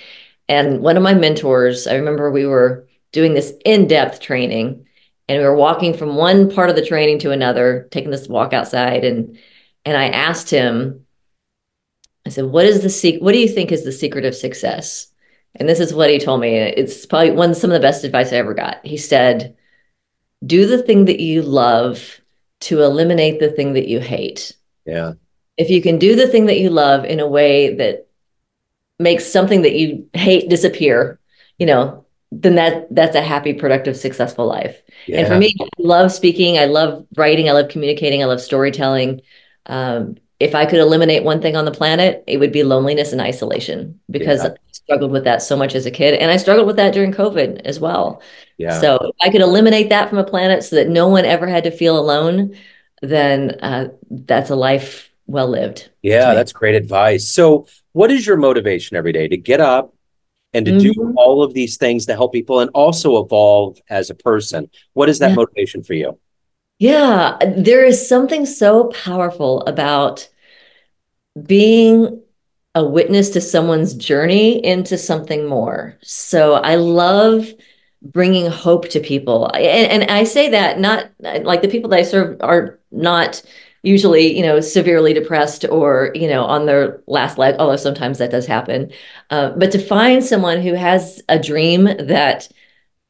And 0.47 0.79
one 0.79 0.95
of 0.95 1.03
my 1.03 1.13
mentors, 1.13 1.87
I 1.87 1.95
remember 1.95 2.31
we 2.31 2.45
were 2.45 2.87
doing 3.11 3.33
this 3.33 3.53
in-depth 3.65 4.21
training 4.21 4.85
and 5.27 5.39
we 5.39 5.43
were 5.43 5.55
walking 5.55 5.93
from 5.93 6.15
one 6.15 6.49
part 6.49 6.69
of 6.69 6.75
the 6.75 6.85
training 6.85 7.19
to 7.19 7.31
another, 7.31 7.87
taking 7.91 8.11
this 8.11 8.27
walk 8.27 8.53
outside 8.53 9.03
and 9.03 9.37
and 9.85 9.97
I 9.97 10.07
asked 10.07 10.49
him 10.49 11.05
I 12.25 12.29
said, 12.29 12.45
"What 12.45 12.65
is 12.65 12.81
the 12.81 12.89
secret? 12.89 13.21
What 13.21 13.33
do 13.33 13.39
you 13.39 13.47
think 13.47 13.71
is 13.71 13.83
the 13.83 13.91
secret 13.91 14.25
of 14.25 14.35
success?" 14.35 15.07
And 15.55 15.69
this 15.69 15.79
is 15.79 15.93
what 15.93 16.09
he 16.09 16.17
told 16.19 16.41
me. 16.41 16.57
It's 16.57 17.05
probably 17.05 17.31
one 17.31 17.53
some 17.53 17.69
of 17.69 17.75
the 17.75 17.87
best 17.87 18.03
advice 18.03 18.33
I 18.33 18.37
ever 18.37 18.53
got. 18.53 18.85
He 18.85 18.97
said, 18.97 19.55
"Do 20.45 20.65
the 20.65 20.81
thing 20.81 21.05
that 21.05 21.19
you 21.19 21.41
love 21.41 22.21
to 22.61 22.81
eliminate 22.81 23.39
the 23.39 23.51
thing 23.51 23.73
that 23.73 23.87
you 23.87 23.99
hate." 23.99 24.55
Yeah. 24.85 25.13
If 25.57 25.69
you 25.69 25.81
can 25.81 25.99
do 25.99 26.15
the 26.15 26.27
thing 26.27 26.47
that 26.47 26.59
you 26.59 26.69
love 26.69 27.05
in 27.05 27.19
a 27.19 27.27
way 27.27 27.75
that 27.75 28.07
makes 28.99 29.25
something 29.25 29.61
that 29.63 29.73
you 29.73 30.07
hate 30.13 30.49
disappear, 30.49 31.19
you 31.59 31.65
know, 31.65 32.05
then 32.31 32.55
that 32.55 32.87
that's 32.89 33.15
a 33.15 33.21
happy, 33.21 33.53
productive, 33.53 33.95
successful 33.95 34.47
life. 34.47 34.81
Yeah. 35.05 35.19
And 35.19 35.27
for 35.27 35.37
me, 35.37 35.55
I 35.61 35.67
love 35.77 36.11
speaking. 36.11 36.57
I 36.57 36.65
love 36.65 37.05
writing. 37.15 37.49
I 37.49 37.51
love 37.51 37.69
communicating. 37.69 38.23
I 38.23 38.25
love 38.25 38.41
storytelling. 38.41 39.21
Um, 39.67 40.17
if 40.43 40.55
I 40.55 40.65
could 40.65 40.79
eliminate 40.79 41.23
one 41.23 41.41
thing 41.41 41.55
on 41.55 41.63
the 41.63 41.71
planet, 41.71 42.23
it 42.27 42.37
would 42.37 42.51
be 42.51 42.63
loneliness 42.63 43.13
and 43.13 43.21
isolation 43.21 43.99
because 44.09 44.43
yeah. 44.43 44.49
I 44.49 44.55
struggled 44.71 45.11
with 45.11 45.23
that 45.23 45.41
so 45.41 45.55
much 45.55 45.73
as 45.73 45.85
a 45.85 45.91
kid. 45.91 46.15
And 46.15 46.29
I 46.29 46.35
struggled 46.35 46.67
with 46.67 46.75
that 46.75 46.93
during 46.93 47.13
COVID 47.13 47.61
as 47.61 47.79
well. 47.79 48.21
Yeah. 48.57 48.79
So 48.79 48.95
if 48.95 49.15
I 49.21 49.29
could 49.29 49.39
eliminate 49.39 49.87
that 49.89 50.09
from 50.09 50.17
a 50.17 50.23
planet 50.25 50.63
so 50.65 50.75
that 50.75 50.89
no 50.89 51.07
one 51.07 51.23
ever 51.23 51.47
had 51.47 51.63
to 51.63 51.71
feel 51.71 51.97
alone, 51.97 52.57
then 53.01 53.51
uh, 53.61 53.87
that's 54.11 54.49
a 54.49 54.55
life 54.55 55.09
well 55.27 55.47
lived. 55.47 55.89
Yeah, 56.01 56.33
that's 56.33 56.51
great 56.51 56.75
advice. 56.75 57.27
So, 57.27 57.67
what 57.93 58.11
is 58.11 58.27
your 58.27 58.37
motivation 58.37 58.97
every 58.97 59.13
day 59.13 59.27
to 59.27 59.37
get 59.37 59.61
up 59.61 59.93
and 60.53 60.65
to 60.65 60.71
mm-hmm. 60.73 60.91
do 60.91 61.13
all 61.15 61.43
of 61.43 61.53
these 61.53 61.77
things 61.77 62.05
to 62.07 62.15
help 62.15 62.33
people 62.33 62.59
and 62.59 62.69
also 62.73 63.23
evolve 63.23 63.79
as 63.89 64.09
a 64.09 64.15
person? 64.15 64.69
What 64.93 65.07
is 65.07 65.19
that 65.19 65.29
yeah. 65.29 65.35
motivation 65.35 65.83
for 65.83 65.93
you? 65.93 66.19
Yeah, 66.79 67.37
there 67.55 67.85
is 67.85 68.05
something 68.07 68.45
so 68.45 68.85
powerful 68.89 69.61
about 69.61 70.27
being 71.41 72.21
a 72.75 72.83
witness 72.83 73.29
to 73.31 73.41
someone's 73.41 73.93
journey 73.93 74.63
into 74.63 74.97
something 74.97 75.45
more. 75.45 75.97
So 76.01 76.55
I 76.55 76.75
love 76.75 77.47
bringing 78.01 78.47
hope 78.47 78.89
to 78.89 78.99
people. 78.99 79.49
And, 79.53 80.01
and 80.01 80.11
I 80.11 80.23
say 80.23 80.49
that 80.49 80.79
not 80.79 81.09
like 81.19 81.61
the 81.61 81.67
people 81.67 81.89
that 81.91 81.99
I 81.99 82.03
serve 82.03 82.37
are 82.41 82.79
not 82.91 83.41
usually, 83.83 84.35
you 84.35 84.43
know, 84.43 84.59
severely 84.61 85.13
depressed 85.13 85.65
or, 85.69 86.11
you 86.15 86.27
know, 86.27 86.45
on 86.45 86.65
their 86.65 87.01
last 87.05 87.37
leg, 87.37 87.55
although 87.59 87.75
sometimes 87.75 88.17
that 88.17 88.31
does 88.31 88.45
happen. 88.45 88.91
Uh, 89.29 89.51
but 89.51 89.71
to 89.71 89.79
find 89.79 90.23
someone 90.23 90.61
who 90.61 90.73
has 90.73 91.21
a 91.29 91.37
dream 91.37 91.83
that 91.99 92.49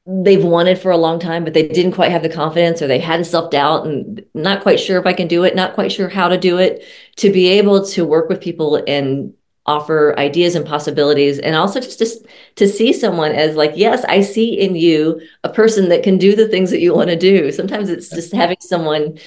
they've 0.05 0.43
wanted 0.43 0.77
for 0.77 0.91
a 0.91 0.97
long 0.97 1.19
time, 1.19 1.43
but 1.43 1.53
they 1.53 1.67
didn't 1.67 1.93
quite 1.93 2.11
have 2.11 2.23
the 2.23 2.29
confidence 2.29 2.81
or 2.81 2.87
they 2.87 2.99
had 2.99 3.21
a 3.21 3.25
self 3.25 3.51
doubt 3.51 3.85
and 3.85 4.23
not 4.33 4.61
quite 4.61 4.79
sure 4.79 4.99
if 4.99 5.05
I 5.05 5.13
can 5.13 5.27
do 5.27 5.43
it, 5.43 5.55
not 5.55 5.73
quite 5.73 5.91
sure 5.91 6.09
how 6.09 6.27
to 6.27 6.37
do 6.37 6.57
it, 6.57 6.83
to 7.17 7.31
be 7.31 7.47
able 7.47 7.85
to 7.87 8.05
work 8.05 8.29
with 8.29 8.41
people 8.41 8.83
and 8.87 9.33
offer 9.65 10.17
ideas 10.19 10.55
and 10.55 10.65
possibilities 10.65 11.39
and 11.39 11.55
also 11.55 11.79
just 11.79 11.99
to, 11.99 12.27
to 12.55 12.67
see 12.67 12.91
someone 12.91 13.31
as 13.31 13.55
like 13.55 13.71
yes 13.75 14.03
i 14.09 14.19
see 14.19 14.59
in 14.59 14.75
you 14.75 15.21
a 15.45 15.49
person 15.49 15.87
that 15.87 16.03
can 16.03 16.17
do 16.17 16.35
the 16.35 16.49
things 16.49 16.69
that 16.69 16.81
you 16.81 16.93
want 16.93 17.09
to 17.09 17.15
do 17.15 17.49
sometimes 17.49 17.89
it's 17.89 18.09
just 18.09 18.33
having 18.33 18.57
someone 18.59 19.17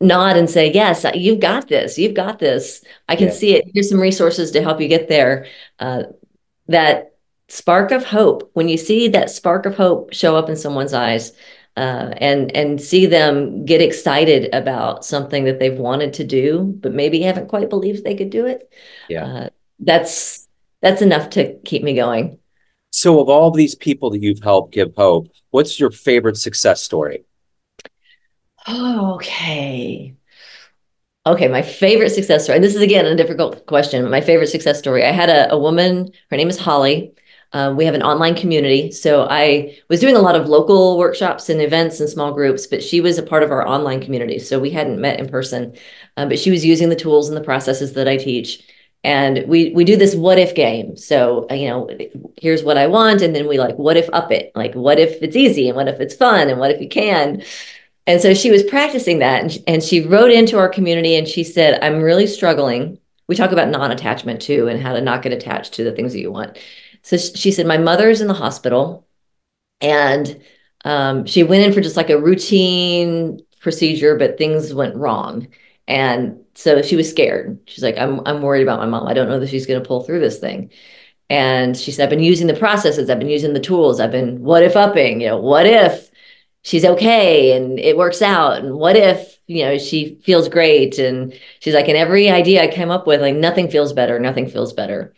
nod 0.00 0.38
and 0.38 0.48
say 0.48 0.72
yes 0.72 1.04
you've 1.14 1.40
got 1.40 1.68
this 1.68 1.98
you've 1.98 2.14
got 2.14 2.38
this 2.38 2.82
i 3.10 3.16
can 3.16 3.26
yeah. 3.26 3.32
see 3.32 3.54
it 3.56 3.64
here's 3.74 3.90
some 3.90 4.00
resources 4.00 4.52
to 4.52 4.62
help 4.62 4.80
you 4.80 4.88
get 4.88 5.08
there 5.08 5.46
uh, 5.80 6.04
that 6.68 7.13
spark 7.48 7.90
of 7.90 8.04
hope 8.04 8.50
when 8.54 8.68
you 8.68 8.76
see 8.76 9.08
that 9.08 9.30
spark 9.30 9.66
of 9.66 9.76
hope 9.76 10.12
show 10.12 10.36
up 10.36 10.48
in 10.48 10.56
someone's 10.56 10.94
eyes 10.94 11.32
uh, 11.76 12.14
and 12.18 12.54
and 12.56 12.80
see 12.80 13.06
them 13.06 13.64
get 13.64 13.82
excited 13.82 14.52
about 14.54 15.04
something 15.04 15.44
that 15.44 15.58
they've 15.58 15.78
wanted 15.78 16.12
to 16.12 16.24
do 16.24 16.74
but 16.80 16.92
maybe 16.92 17.20
haven't 17.20 17.48
quite 17.48 17.68
believed 17.68 18.04
they 18.04 18.14
could 18.14 18.30
do 18.30 18.46
it 18.46 18.72
yeah 19.08 19.24
uh, 19.24 19.48
that's 19.80 20.48
that's 20.84 21.00
enough 21.00 21.30
to 21.30 21.58
keep 21.64 21.82
me 21.82 21.94
going. 21.94 22.38
So, 22.90 23.18
of 23.18 23.30
all 23.30 23.50
these 23.50 23.74
people 23.74 24.10
that 24.10 24.22
you've 24.22 24.42
helped 24.42 24.74
give 24.74 24.94
hope, 24.94 25.28
what's 25.50 25.80
your 25.80 25.90
favorite 25.90 26.36
success 26.36 26.82
story? 26.82 27.24
Oh, 28.66 29.14
okay. 29.14 30.14
Okay, 31.26 31.48
my 31.48 31.62
favorite 31.62 32.10
success 32.10 32.44
story, 32.44 32.56
and 32.56 32.64
this 32.64 32.74
is 32.74 32.82
again 32.82 33.06
a 33.06 33.16
difficult 33.16 33.64
question. 33.66 34.08
My 34.10 34.20
favorite 34.20 34.48
success 34.48 34.78
story. 34.78 35.04
I 35.04 35.10
had 35.10 35.30
a, 35.30 35.54
a 35.54 35.58
woman, 35.58 36.12
her 36.30 36.36
name 36.36 36.50
is 36.50 36.58
Holly. 36.58 37.14
Um, 37.54 37.76
we 37.76 37.84
have 37.84 37.94
an 37.94 38.02
online 38.02 38.34
community. 38.34 38.90
So 38.90 39.28
I 39.30 39.78
was 39.88 40.00
doing 40.00 40.16
a 40.16 40.20
lot 40.20 40.34
of 40.34 40.48
local 40.48 40.98
workshops 40.98 41.48
and 41.48 41.62
events 41.62 42.00
and 42.00 42.10
small 42.10 42.32
groups, 42.32 42.66
but 42.66 42.82
she 42.82 43.00
was 43.00 43.16
a 43.16 43.22
part 43.22 43.44
of 43.44 43.52
our 43.52 43.66
online 43.66 44.00
community. 44.00 44.40
So 44.40 44.58
we 44.58 44.70
hadn't 44.70 45.00
met 45.00 45.20
in 45.20 45.28
person, 45.28 45.76
um, 46.16 46.28
but 46.28 46.40
she 46.40 46.50
was 46.50 46.64
using 46.64 46.88
the 46.88 46.96
tools 46.96 47.28
and 47.28 47.36
the 47.36 47.44
processes 47.44 47.92
that 47.92 48.08
I 48.08 48.16
teach. 48.16 48.68
And 49.04 49.44
we 49.46 49.70
we 49.70 49.84
do 49.84 49.96
this 49.96 50.16
what 50.16 50.38
if 50.38 50.54
game. 50.56 50.96
So 50.96 51.46
uh, 51.48 51.54
you 51.54 51.68
know 51.68 51.88
here's 52.40 52.64
what 52.64 52.76
i 52.76 52.86
want. 52.88 53.22
And 53.22 53.36
then 53.36 53.46
we 53.46 53.58
like 53.58 53.76
what 53.76 53.96
if 53.96 54.08
up 54.12 54.32
it? 54.32 54.50
Like 54.56 54.74
what 54.74 54.98
if 54.98 55.22
it's 55.22 55.36
easy? 55.36 55.68
And 55.68 55.76
what 55.76 55.88
if 55.88 56.00
it's 56.00 56.16
fun? 56.16 56.48
And 56.48 56.58
what 56.58 56.72
if 56.72 56.80
you 56.80 56.88
can? 56.88 57.42
And 58.06 58.20
so 58.20 58.34
she 58.34 58.50
was 58.50 58.64
practicing 58.64 59.20
that 59.20 59.42
and, 59.42 59.62
and 59.66 59.82
she 59.82 60.04
wrote 60.06 60.30
into 60.30 60.58
our 60.58 60.68
community 60.68 61.16
and 61.16 61.26
she 61.28 61.44
said 61.44 61.82
i'm 61.82 62.02
really 62.02 62.26
struggling. 62.26 62.98
We 63.28 63.36
talk 63.36 63.52
about 63.52 63.68
non-attachment 63.68 64.42
too 64.42 64.68
and 64.68 64.82
how 64.82 64.92
to 64.92 65.00
not 65.00 65.22
get 65.22 65.32
attached 65.32 65.74
to 65.74 65.84
the 65.84 65.92
things 65.92 66.12
that 66.12 66.20
you 66.20 66.32
want 66.32 66.58
so 67.04 67.16
she 67.16 67.52
said 67.52 67.66
my 67.66 67.78
mother's 67.78 68.20
in 68.20 68.28
the 68.28 68.34
hospital 68.34 69.06
and 69.80 70.42
um, 70.84 71.24
she 71.26 71.44
went 71.44 71.64
in 71.64 71.72
for 71.72 71.80
just 71.80 71.96
like 71.96 72.10
a 72.10 72.20
routine 72.20 73.40
procedure 73.60 74.16
but 74.16 74.38
things 74.38 74.74
went 74.74 74.96
wrong 74.96 75.48
and 75.86 76.44
so 76.54 76.82
she 76.82 76.96
was 76.96 77.10
scared. 77.10 77.58
She's 77.66 77.82
like, 77.84 77.98
I'm, 77.98 78.20
I'm 78.26 78.42
worried 78.42 78.62
about 78.62 78.78
my 78.78 78.86
mom. 78.86 79.06
I 79.06 79.14
don't 79.14 79.28
know 79.28 79.40
that 79.40 79.48
she's 79.48 79.66
going 79.66 79.82
to 79.82 79.86
pull 79.86 80.02
through 80.02 80.20
this 80.20 80.38
thing. 80.38 80.70
And 81.30 81.76
she 81.76 81.90
said, 81.90 82.04
I've 82.04 82.10
been 82.10 82.20
using 82.20 82.46
the 82.46 82.54
processes. 82.54 83.10
I've 83.10 83.18
been 83.18 83.28
using 83.28 83.54
the 83.54 83.60
tools. 83.60 84.00
I've 84.00 84.12
been 84.12 84.42
what 84.42 84.62
if 84.62 84.76
upping, 84.76 85.20
you 85.20 85.28
know, 85.28 85.38
what 85.38 85.66
if 85.66 86.10
she's 86.62 86.84
okay 86.84 87.56
and 87.56 87.78
it 87.78 87.96
works 87.96 88.22
out? 88.22 88.58
And 88.58 88.74
what 88.76 88.96
if, 88.96 89.38
you 89.46 89.64
know, 89.64 89.78
she 89.78 90.20
feels 90.22 90.48
great? 90.48 90.98
And 90.98 91.34
she's 91.60 91.74
like, 91.74 91.88
and 91.88 91.96
every 91.96 92.30
idea 92.30 92.62
I 92.62 92.68
came 92.68 92.90
up 92.90 93.06
with, 93.06 93.20
like 93.20 93.34
nothing 93.36 93.70
feels 93.70 93.92
better. 93.92 94.18
Nothing 94.18 94.48
feels 94.48 94.72
better. 94.72 95.14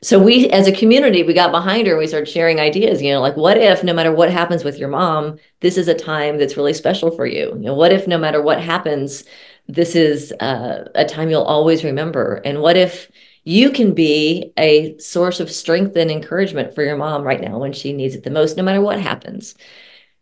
So 0.00 0.22
we, 0.22 0.48
as 0.50 0.68
a 0.68 0.72
community, 0.72 1.24
we 1.24 1.34
got 1.34 1.50
behind 1.50 1.86
her 1.88 1.94
and 1.94 1.98
we 1.98 2.06
started 2.06 2.28
sharing 2.28 2.60
ideas, 2.60 3.02
you 3.02 3.12
know, 3.12 3.20
like 3.20 3.36
what 3.36 3.58
if 3.58 3.82
no 3.82 3.92
matter 3.92 4.12
what 4.12 4.30
happens 4.30 4.62
with 4.62 4.78
your 4.78 4.88
mom, 4.88 5.38
this 5.60 5.76
is 5.76 5.88
a 5.88 5.94
time 5.94 6.38
that's 6.38 6.56
really 6.56 6.72
special 6.72 7.10
for 7.10 7.26
you? 7.26 7.48
You 7.48 7.66
know, 7.66 7.74
what 7.74 7.92
if 7.92 8.06
no 8.06 8.16
matter 8.16 8.40
what 8.40 8.60
happens, 8.60 9.24
this 9.66 9.96
is 9.96 10.32
uh, 10.40 10.84
a 10.94 11.04
time 11.04 11.30
you'll 11.30 11.42
always 11.42 11.82
remember. 11.82 12.36
And 12.44 12.60
what 12.62 12.76
if 12.76 13.10
you 13.42 13.70
can 13.70 13.92
be 13.92 14.52
a 14.56 14.96
source 14.98 15.40
of 15.40 15.50
strength 15.50 15.96
and 15.96 16.10
encouragement 16.12 16.74
for 16.74 16.84
your 16.84 16.96
mom 16.96 17.24
right 17.24 17.40
now 17.40 17.58
when 17.58 17.72
she 17.72 17.92
needs 17.92 18.14
it 18.14 18.22
the 18.22 18.30
most, 18.30 18.56
no 18.56 18.62
matter 18.62 18.80
what 18.80 19.00
happens? 19.00 19.56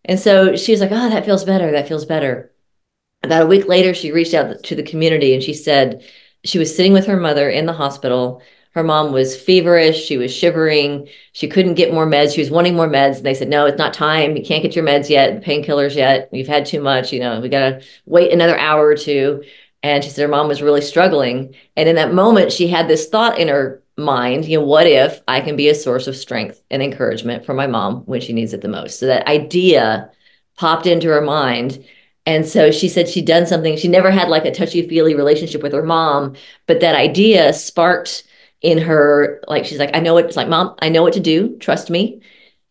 And 0.06 0.18
so 0.18 0.56
she's 0.56 0.80
like, 0.80 0.90
oh, 0.92 1.10
that 1.10 1.26
feels 1.26 1.44
better. 1.44 1.72
That 1.72 1.88
feels 1.88 2.06
better. 2.06 2.50
About 3.22 3.42
a 3.42 3.46
week 3.46 3.66
later, 3.68 3.92
she 3.92 4.12
reached 4.12 4.34
out 4.34 4.62
to 4.64 4.74
the 4.74 4.82
community 4.82 5.34
and 5.34 5.42
she 5.42 5.52
said 5.52 6.02
she 6.44 6.58
was 6.58 6.74
sitting 6.74 6.92
with 6.94 7.06
her 7.06 7.18
mother 7.18 7.50
in 7.50 7.66
the 7.66 7.72
hospital 7.72 8.40
her 8.76 8.84
mom 8.84 9.10
was 9.10 9.40
feverish. 9.40 10.04
She 10.04 10.18
was 10.18 10.32
shivering. 10.32 11.08
She 11.32 11.48
couldn't 11.48 11.74
get 11.74 11.94
more 11.94 12.06
meds. 12.06 12.34
She 12.34 12.42
was 12.42 12.50
wanting 12.50 12.76
more 12.76 12.86
meds. 12.86 13.16
And 13.16 13.24
they 13.24 13.32
said, 13.32 13.48
no, 13.48 13.64
it's 13.64 13.78
not 13.78 13.94
time. 13.94 14.36
You 14.36 14.44
can't 14.44 14.62
get 14.62 14.76
your 14.76 14.84
meds 14.84 15.08
yet, 15.08 15.42
painkillers 15.42 15.96
yet. 15.96 16.28
You've 16.30 16.46
had 16.46 16.66
too 16.66 16.82
much. 16.82 17.10
You 17.10 17.20
know, 17.20 17.40
we 17.40 17.48
got 17.48 17.60
to 17.60 17.82
wait 18.04 18.32
another 18.32 18.58
hour 18.58 18.86
or 18.86 18.94
two. 18.94 19.42
And 19.82 20.04
she 20.04 20.10
said 20.10 20.20
her 20.20 20.28
mom 20.28 20.46
was 20.46 20.60
really 20.60 20.82
struggling. 20.82 21.54
And 21.74 21.88
in 21.88 21.96
that 21.96 22.12
moment, 22.12 22.52
she 22.52 22.68
had 22.68 22.86
this 22.86 23.08
thought 23.08 23.38
in 23.38 23.48
her 23.48 23.82
mind, 23.96 24.44
you 24.44 24.58
know, 24.58 24.66
what 24.66 24.86
if 24.86 25.22
I 25.26 25.40
can 25.40 25.56
be 25.56 25.70
a 25.70 25.74
source 25.74 26.06
of 26.06 26.14
strength 26.14 26.60
and 26.70 26.82
encouragement 26.82 27.46
for 27.46 27.54
my 27.54 27.66
mom 27.66 28.02
when 28.02 28.20
she 28.20 28.34
needs 28.34 28.52
it 28.52 28.60
the 28.60 28.68
most? 28.68 29.00
So 29.00 29.06
that 29.06 29.26
idea 29.26 30.10
popped 30.58 30.86
into 30.86 31.08
her 31.08 31.22
mind. 31.22 31.82
And 32.26 32.46
so 32.46 32.70
she 32.70 32.90
said 32.90 33.08
she'd 33.08 33.26
done 33.26 33.46
something. 33.46 33.78
She 33.78 33.88
never 33.88 34.10
had 34.10 34.28
like 34.28 34.44
a 34.44 34.52
touchy 34.52 34.86
feely 34.86 35.14
relationship 35.14 35.62
with 35.62 35.72
her 35.72 35.84
mom, 35.84 36.34
but 36.66 36.80
that 36.80 36.94
idea 36.94 37.54
sparked 37.54 38.24
in 38.62 38.78
her 38.78 39.42
like 39.48 39.64
she's 39.64 39.78
like 39.78 39.94
i 39.94 40.00
know 40.00 40.14
what 40.14 40.24
it's 40.24 40.36
like 40.36 40.48
mom 40.48 40.74
i 40.80 40.88
know 40.88 41.02
what 41.02 41.12
to 41.14 41.20
do. 41.20 41.56
Trust 41.58 41.90
me. 41.90 42.22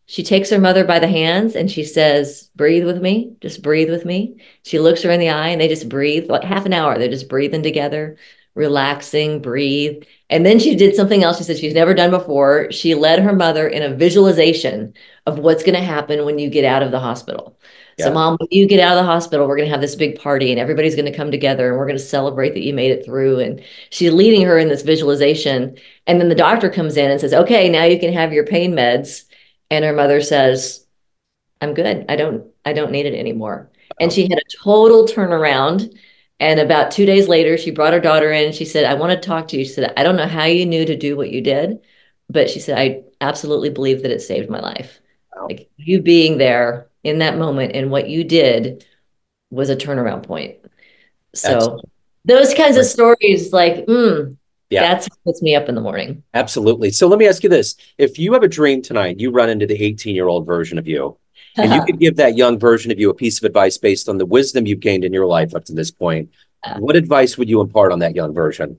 She 0.08 0.22
takes 0.22 0.50
her 0.50 0.58
mother 0.60 0.84
by 0.84 1.00
the 1.00 1.08
hands 1.08 1.56
and 1.56 1.68
she 1.70 1.82
says 1.82 2.48
breathe 2.54 2.84
with 2.86 3.02
me. 3.02 3.36
Just 3.40 3.60
breathe 3.62 3.90
with 3.90 4.04
me. 4.04 4.40
She 4.62 4.78
looks 4.78 5.02
her 5.02 5.10
in 5.10 5.18
the 5.18 5.30
eye 5.30 5.48
and 5.48 5.60
they 5.60 5.66
just 5.68 5.88
breathe 5.88 6.30
like 6.30 6.44
half 6.44 6.64
an 6.66 6.72
hour 6.72 6.98
they're 6.98 7.08
just 7.08 7.28
breathing 7.28 7.62
together 7.62 8.16
relaxing 8.56 9.40
breathe 9.40 10.02
and 10.30 10.44
then 10.44 10.58
she 10.58 10.74
did 10.74 10.96
something 10.96 11.22
else 11.22 11.38
she 11.38 11.44
said 11.44 11.56
she's 11.56 11.74
never 11.74 11.94
done 11.94 12.10
before 12.10 12.70
she 12.72 12.94
led 12.94 13.20
her 13.20 13.32
mother 13.32 13.68
in 13.68 13.82
a 13.82 13.94
visualization 13.94 14.92
of 15.26 15.38
what's 15.38 15.62
going 15.62 15.74
to 15.74 15.80
happen 15.84 16.24
when 16.24 16.38
you 16.38 16.50
get 16.50 16.64
out 16.64 16.82
of 16.82 16.90
the 16.90 16.98
hospital 16.98 17.56
yeah. 17.96 18.06
So, 18.06 18.12
mom, 18.12 18.36
when 18.38 18.48
you 18.50 18.66
get 18.66 18.80
out 18.80 18.98
of 18.98 19.02
the 19.02 19.10
hospital, 19.10 19.48
we're 19.48 19.56
going 19.56 19.68
to 19.68 19.72
have 19.72 19.80
this 19.80 19.94
big 19.94 20.18
party 20.18 20.50
and 20.50 20.60
everybody's 20.60 20.94
going 20.94 21.10
to 21.10 21.16
come 21.16 21.30
together 21.30 21.68
and 21.70 21.78
we're 21.78 21.86
going 21.86 21.98
to 21.98 22.04
celebrate 22.04 22.50
that 22.50 22.62
you 22.62 22.74
made 22.74 22.90
it 22.90 23.04
through. 23.04 23.40
And 23.40 23.62
she's 23.88 24.12
leading 24.12 24.42
her 24.42 24.58
in 24.58 24.68
this 24.68 24.82
visualization. 24.82 25.78
And 26.06 26.20
then 26.20 26.28
the 26.28 26.34
doctor 26.34 26.68
comes 26.68 26.98
in 26.98 27.10
and 27.10 27.18
says, 27.18 27.32
okay, 27.32 27.70
now 27.70 27.84
you 27.84 27.98
can 27.98 28.12
have 28.12 28.34
your 28.34 28.44
pain 28.44 28.72
meds. 28.72 29.24
And 29.70 29.82
her 29.84 29.94
mother 29.94 30.20
says, 30.20 30.86
I'm 31.62 31.72
good. 31.72 32.04
I 32.08 32.16
don't, 32.16 32.46
I 32.66 32.74
don't 32.74 32.92
need 32.92 33.06
it 33.06 33.14
anymore. 33.14 33.70
And 33.98 34.12
she 34.12 34.24
had 34.24 34.38
a 34.38 34.56
total 34.62 35.06
turnaround. 35.06 35.96
And 36.38 36.60
about 36.60 36.90
two 36.90 37.06
days 37.06 37.28
later, 37.28 37.56
she 37.56 37.70
brought 37.70 37.94
her 37.94 38.00
daughter 38.00 38.30
in. 38.30 38.52
She 38.52 38.64
said, 38.64 38.84
I 38.84 38.94
want 38.94 39.12
to 39.12 39.28
talk 39.28 39.48
to 39.48 39.56
you. 39.56 39.64
She 39.64 39.72
said, 39.72 39.92
I 39.96 40.02
don't 40.02 40.16
know 40.16 40.26
how 40.26 40.44
you 40.44 40.66
knew 40.66 40.84
to 40.84 40.96
do 40.96 41.16
what 41.16 41.30
you 41.30 41.40
did, 41.40 41.80
but 42.28 42.50
she 42.50 42.60
said, 42.60 42.78
I 42.78 43.04
absolutely 43.20 43.70
believe 43.70 44.02
that 44.02 44.10
it 44.10 44.20
saved 44.20 44.50
my 44.50 44.60
life. 44.60 45.00
Wow. 45.34 45.46
Like 45.48 45.70
you 45.76 46.02
being 46.02 46.38
there 46.38 46.88
in 47.02 47.20
that 47.20 47.38
moment 47.38 47.74
and 47.74 47.90
what 47.90 48.08
you 48.08 48.24
did 48.24 48.84
was 49.50 49.70
a 49.70 49.76
turnaround 49.76 50.24
point. 50.24 50.56
So 51.34 51.56
Excellent. 51.56 51.90
those 52.24 52.54
kinds 52.54 52.76
of 52.76 52.84
stories, 52.84 53.52
like, 53.52 53.86
mm, 53.86 54.36
yeah, 54.70 54.80
that's 54.80 55.08
what 55.08 55.24
puts 55.24 55.42
me 55.42 55.54
up 55.54 55.68
in 55.68 55.74
the 55.74 55.80
morning. 55.80 56.22
Absolutely. 56.34 56.90
So 56.90 57.06
let 57.06 57.18
me 57.18 57.28
ask 57.28 57.42
you 57.42 57.48
this: 57.48 57.76
If 57.98 58.18
you 58.18 58.32
have 58.32 58.42
a 58.42 58.48
dream 58.48 58.82
tonight, 58.82 59.20
you 59.20 59.30
run 59.30 59.48
into 59.48 59.66
the 59.66 59.78
18-year-old 59.78 60.44
version 60.44 60.78
of 60.78 60.88
you, 60.88 61.16
and 61.56 61.72
you 61.72 61.82
could 61.86 61.98
give 61.98 62.16
that 62.16 62.36
young 62.36 62.58
version 62.58 62.90
of 62.90 62.98
you 62.98 63.10
a 63.10 63.14
piece 63.14 63.38
of 63.38 63.44
advice 63.44 63.78
based 63.78 64.08
on 64.08 64.18
the 64.18 64.26
wisdom 64.26 64.66
you've 64.66 64.80
gained 64.80 65.04
in 65.04 65.12
your 65.12 65.26
life 65.26 65.54
up 65.54 65.64
to 65.66 65.72
this 65.72 65.90
point. 65.90 66.30
Uh, 66.62 66.78
what 66.78 66.96
advice 66.96 67.38
would 67.38 67.48
you 67.48 67.60
impart 67.60 67.92
on 67.92 68.00
that 68.00 68.14
young 68.14 68.34
version? 68.34 68.78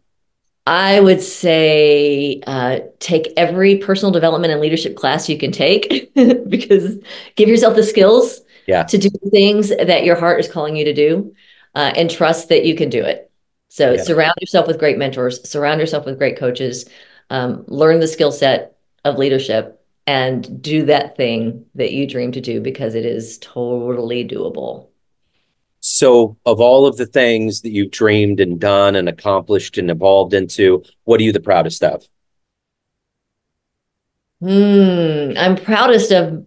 I 0.66 1.00
would 1.00 1.22
say 1.22 2.42
uh, 2.46 2.80
take 3.00 3.32
every 3.38 3.78
personal 3.78 4.12
development 4.12 4.52
and 4.52 4.60
leadership 4.60 4.98
class 4.98 5.30
you 5.30 5.38
can 5.38 5.54
take 5.54 6.14
because 6.50 7.00
give 7.36 7.48
yourself 7.48 7.76
the 7.76 7.84
skills 7.84 8.42
yeah. 8.68 8.84
to 8.84 8.98
do 8.98 9.10
things 9.32 9.70
that 9.70 10.04
your 10.04 10.18
heart 10.18 10.42
is 10.42 10.52
calling 10.52 10.76
you 10.76 10.84
to 10.86 10.94
do 10.94 11.34
uh, 11.74 11.94
and 11.96 12.12
trust 12.12 12.50
that 12.50 12.66
you 12.66 12.76
can 12.76 12.90
do 12.90 13.02
it. 13.02 13.32
So 13.70 13.94
yeah. 13.94 14.04
surround 14.04 14.34
yourself 14.42 14.68
with 14.68 14.78
great 14.78 14.98
mentors, 14.98 15.50
surround 15.50 15.80
yourself 15.80 16.06
with 16.06 16.18
great 16.18 16.38
coaches, 16.38 16.86
um, 17.30 17.64
learn 17.68 18.02
the 18.02 18.08
skill 18.08 18.34
set 18.34 18.78
of 19.06 19.18
leadership 19.18 19.77
and 20.08 20.62
do 20.62 20.86
that 20.86 21.18
thing 21.18 21.66
that 21.76 21.92
you 21.92 22.08
dream 22.08 22.32
to 22.32 22.42
do 22.42 22.62
because 22.62 22.96
it 22.96 23.06
is 23.06 23.38
totally 23.40 24.26
doable. 24.26 24.88
So, 25.80 26.38
of 26.46 26.60
all 26.60 26.88
of 26.88 26.98
the 26.98 27.06
things 27.06 27.62
that 27.62 27.70
you've 27.70 27.92
dreamed 27.92 28.40
and 28.40 28.60
done 28.60 28.96
and 28.96 29.08
accomplished 29.08 29.78
and 29.78 29.92
evolved 29.92 30.34
into, 30.34 30.84
what 31.04 31.20
are 31.20 31.24
you 31.24 31.32
the 31.32 31.40
proudest 31.40 31.84
of? 31.84 32.04
Hmm, 34.42 35.32
I'm 35.38 35.56
proudest 35.56 36.12
of 36.12 36.46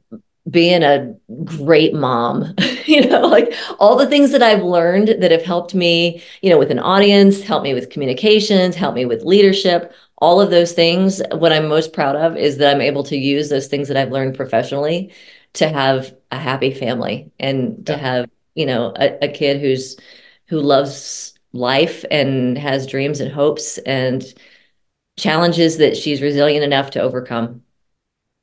being 0.49 0.83
a 0.83 1.15
great 1.45 1.95
mom. 1.95 2.55
you 2.87 3.07
know, 3.07 3.23
like 3.23 3.55
all 3.79 3.97
the 3.97 4.07
things 4.07 4.33
that 4.33 4.43
I've 4.43 4.63
learned 4.63 5.09
that 5.21 5.31
have 5.31 5.45
helped 5.45 5.75
me, 5.75 6.23
you 6.43 6.51
know, 6.51 6.59
with 6.59 6.71
an 6.71 6.79
audience, 6.79 7.41
helped 7.41 7.65
me 7.65 7.75
with 7.75 7.91
communications, 7.91 8.75
helped 8.75 8.97
me 8.97 9.05
with 9.05 9.23
leadership, 9.23 9.93
all 10.21 10.41
of 10.41 10.51
those 10.51 10.73
things. 10.73 11.23
What 11.33 11.53
I'm 11.53 11.69
most 11.69 11.93
proud 11.93 12.17
of 12.17 12.37
is 12.37 12.59
that 12.59 12.75
I'm 12.75 12.81
able 12.81 13.05
to 13.05 13.17
use 13.17 13.49
those 13.49 13.69
things 13.69 13.89
that 13.89 13.97
I've 13.97 14.13
learned 14.13 14.37
professionally 14.37 15.13
to 15.55 15.69
have 15.69 16.15
a 16.31 16.39
happy 16.39 16.73
family 16.73 17.33
and 17.39 17.85
to 17.87 17.97
have, 17.97 18.31
you 18.55 18.67
know, 18.67 18.93
a, 18.97 19.25
a 19.25 19.29
kid 19.29 19.61
who's 19.61 19.97
who 20.47 20.61
loves 20.61 21.35
life 21.53 22.05
and 22.11 22.59
has 22.59 22.87
dreams 22.87 23.21
and 23.21 23.33
hopes 23.33 23.79
and 23.79 24.35
challenges 25.19 25.79
that 25.79 25.97
she's 25.97 26.23
resilient 26.23 26.65
enough 26.65 26.91
to 26.91 27.01
overcome. 27.01 27.63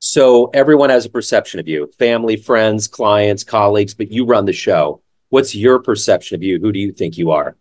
So 0.00 0.46
everyone 0.54 0.90
has 0.90 1.06
a 1.06 1.10
perception 1.10 1.58
of 1.60 1.68
you, 1.68 1.90
family, 1.98 2.36
friends, 2.36 2.86
clients, 2.86 3.44
colleagues, 3.44 3.94
but 3.94 4.12
you 4.12 4.24
run 4.24 4.44
the 4.44 4.52
show. 4.52 5.02
What's 5.30 5.54
your 5.54 5.80
perception 5.80 6.36
of 6.36 6.42
you? 6.42 6.58
Who 6.60 6.72
do 6.72 6.78
you 6.78 6.92
think 6.92 7.18
you 7.18 7.30
are? 7.32 7.56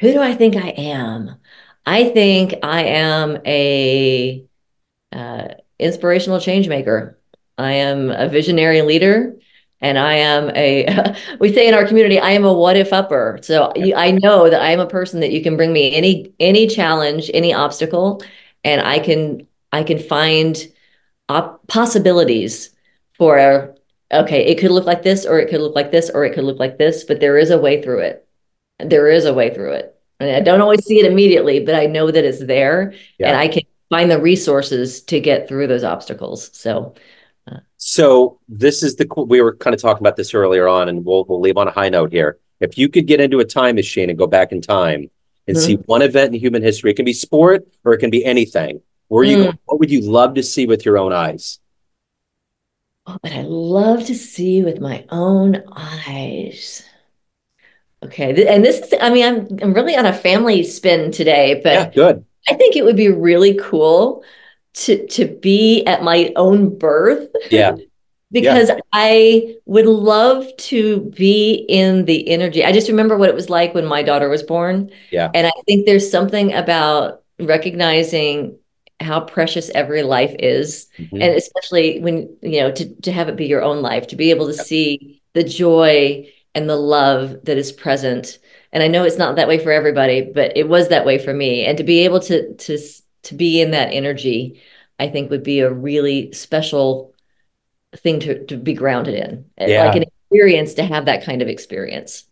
Who 0.00 0.12
do 0.12 0.20
I 0.20 0.34
think 0.34 0.56
I 0.56 0.70
am? 0.70 1.36
I 1.86 2.10
think 2.10 2.54
I 2.62 2.84
am 2.84 3.38
a 3.46 4.44
uh, 5.12 5.48
inspirational 5.78 6.40
change 6.40 6.68
maker. 6.68 7.18
I 7.58 7.72
am 7.72 8.10
a 8.10 8.28
visionary 8.28 8.82
leader 8.82 9.36
and 9.80 9.98
I 9.98 10.14
am 10.14 10.50
a 10.56 11.14
we 11.40 11.52
say 11.52 11.68
in 11.68 11.74
our 11.74 11.86
community 11.86 12.18
I 12.18 12.30
am 12.30 12.44
a 12.44 12.52
what 12.52 12.76
if 12.76 12.92
upper. 12.92 13.38
So 13.42 13.72
I 13.76 14.12
know 14.12 14.50
that 14.50 14.62
I 14.62 14.70
am 14.70 14.80
a 14.80 14.86
person 14.86 15.20
that 15.20 15.32
you 15.32 15.42
can 15.42 15.56
bring 15.56 15.72
me 15.72 15.94
any 15.94 16.32
any 16.40 16.66
challenge, 16.66 17.30
any 17.34 17.52
obstacle 17.52 18.22
and 18.64 18.80
I 18.80 18.98
can 18.98 19.46
I 19.72 19.82
can 19.84 19.98
find 19.98 20.56
op- 21.28 21.66
possibilities 21.68 22.70
for 23.18 23.74
okay, 24.12 24.46
it 24.46 24.58
could 24.58 24.70
look 24.70 24.86
like 24.86 25.02
this 25.02 25.26
or 25.26 25.38
it 25.38 25.48
could 25.50 25.60
look 25.60 25.74
like 25.74 25.90
this 25.90 26.10
or 26.10 26.24
it 26.24 26.34
could 26.34 26.44
look 26.44 26.58
like 26.58 26.78
this, 26.78 27.04
but 27.04 27.20
there 27.20 27.38
is 27.38 27.50
a 27.50 27.58
way 27.58 27.82
through 27.82 28.00
it. 28.00 28.26
There 28.78 29.08
is 29.08 29.24
a 29.24 29.34
way 29.34 29.52
through 29.54 29.72
it. 29.72 29.93
And 30.24 30.36
I 30.36 30.40
don't 30.40 30.60
always 30.60 30.84
see 30.84 30.98
it 30.98 31.10
immediately, 31.10 31.60
but 31.60 31.74
I 31.74 31.86
know 31.86 32.10
that 32.10 32.24
it's 32.24 32.44
there 32.44 32.94
yeah. 33.18 33.28
and 33.28 33.36
I 33.36 33.48
can 33.48 33.62
find 33.90 34.10
the 34.10 34.20
resources 34.20 35.02
to 35.02 35.20
get 35.20 35.48
through 35.48 35.66
those 35.68 35.84
obstacles. 35.84 36.50
So 36.52 36.94
so 37.86 38.40
this 38.48 38.82
is 38.82 38.96
the 38.96 39.06
we 39.28 39.42
were 39.42 39.56
kind 39.56 39.74
of 39.74 39.80
talking 39.82 40.00
about 40.00 40.16
this 40.16 40.32
earlier 40.32 40.66
on, 40.66 40.88
and 40.88 41.04
we'll 41.04 41.24
we'll 41.24 41.40
leave 41.40 41.58
on 41.58 41.68
a 41.68 41.70
high 41.70 41.90
note 41.90 42.10
here. 42.10 42.38
If 42.58 42.78
you 42.78 42.88
could 42.88 43.06
get 43.06 43.20
into 43.20 43.40
a 43.40 43.44
time 43.44 43.74
machine 43.74 44.08
and 44.08 44.18
go 44.18 44.26
back 44.26 44.52
in 44.52 44.62
time 44.62 45.10
and 45.46 45.54
mm-hmm. 45.54 45.66
see 45.66 45.74
one 45.74 46.00
event 46.00 46.34
in 46.34 46.40
human 46.40 46.62
history, 46.62 46.92
it 46.92 46.94
can 46.94 47.04
be 47.04 47.12
sport 47.12 47.66
or 47.84 47.92
it 47.92 47.98
can 47.98 48.08
be 48.08 48.24
anything. 48.24 48.80
Where 49.08 49.22
you 49.22 49.36
mm. 49.36 49.58
what 49.66 49.80
would 49.80 49.90
you 49.90 50.00
love 50.00 50.32
to 50.36 50.42
see 50.42 50.64
with 50.64 50.86
your 50.86 50.96
own 50.96 51.12
eyes? 51.12 51.60
What 53.04 53.22
would 53.22 53.32
I 53.32 53.42
love 53.42 54.06
to 54.06 54.14
see 54.14 54.62
with 54.62 54.80
my 54.80 55.04
own 55.10 55.62
eyes? 55.76 56.84
Okay, 58.06 58.46
and 58.46 58.64
this 58.64 58.80
is 58.80 58.94
I 59.00 59.10
mean 59.10 59.24
I'm 59.24 59.58
I'm 59.62 59.74
really 59.74 59.96
on 59.96 60.06
a 60.06 60.12
family 60.12 60.62
spin 60.62 61.10
today, 61.10 61.60
but 61.62 61.72
yeah, 61.72 61.90
good. 61.90 62.24
I 62.48 62.54
think 62.54 62.76
it 62.76 62.84
would 62.84 62.96
be 62.96 63.08
really 63.08 63.54
cool 63.54 64.24
to 64.74 65.06
to 65.08 65.26
be 65.26 65.84
at 65.86 66.02
my 66.02 66.32
own 66.36 66.76
birth. 66.78 67.28
Yeah. 67.50 67.76
because 68.32 68.68
yeah. 68.68 68.78
I 68.92 69.54
would 69.64 69.86
love 69.86 70.44
to 70.56 71.12
be 71.16 71.64
in 71.68 72.04
the 72.04 72.28
energy. 72.28 72.64
I 72.64 72.72
just 72.72 72.88
remember 72.88 73.16
what 73.16 73.28
it 73.28 73.34
was 73.34 73.48
like 73.48 73.74
when 73.74 73.86
my 73.86 74.02
daughter 74.02 74.28
was 74.28 74.42
born. 74.42 74.90
Yeah. 75.12 75.30
And 75.32 75.46
I 75.46 75.52
think 75.66 75.86
there's 75.86 76.10
something 76.10 76.52
about 76.52 77.22
recognizing 77.38 78.58
how 79.00 79.20
precious 79.20 79.70
every 79.70 80.02
life 80.02 80.34
is 80.38 80.88
mm-hmm. 80.98 81.20
and 81.20 81.34
especially 81.34 82.00
when 82.00 82.36
you 82.42 82.60
know 82.60 82.70
to 82.70 82.94
to 83.02 83.12
have 83.12 83.28
it 83.28 83.36
be 83.36 83.46
your 83.46 83.62
own 83.62 83.82
life 83.82 84.06
to 84.06 84.16
be 84.16 84.30
able 84.30 84.46
to 84.46 84.54
see 84.54 85.20
the 85.34 85.42
joy 85.42 86.26
and 86.54 86.68
the 86.68 86.76
love 86.76 87.44
that 87.44 87.58
is 87.58 87.72
present 87.72 88.38
and 88.72 88.82
i 88.82 88.88
know 88.88 89.04
it's 89.04 89.18
not 89.18 89.36
that 89.36 89.48
way 89.48 89.58
for 89.58 89.72
everybody 89.72 90.20
but 90.20 90.56
it 90.56 90.68
was 90.68 90.88
that 90.88 91.06
way 91.06 91.18
for 91.18 91.34
me 91.34 91.64
and 91.64 91.78
to 91.78 91.84
be 91.84 92.00
able 92.00 92.20
to 92.20 92.54
to 92.54 92.78
to 93.24 93.34
be 93.34 93.60
in 93.60 93.72
that 93.72 93.92
energy, 93.92 94.62
I 94.98 95.08
think 95.08 95.30
would 95.30 95.42
be 95.42 95.60
a 95.60 95.72
really 95.72 96.32
special 96.32 97.14
thing 97.96 98.20
to, 98.20 98.44
to 98.46 98.56
be 98.56 98.74
grounded 98.74 99.14
in. 99.14 99.44
Eh, 99.58 99.68
yeah. 99.68 99.86
Like 99.86 99.96
an 99.96 100.04
experience 100.04 100.74
to 100.74 100.84
have 100.84 101.06
that 101.06 101.24
kind 101.24 101.42
of 101.42 101.48
experience. 101.48 102.24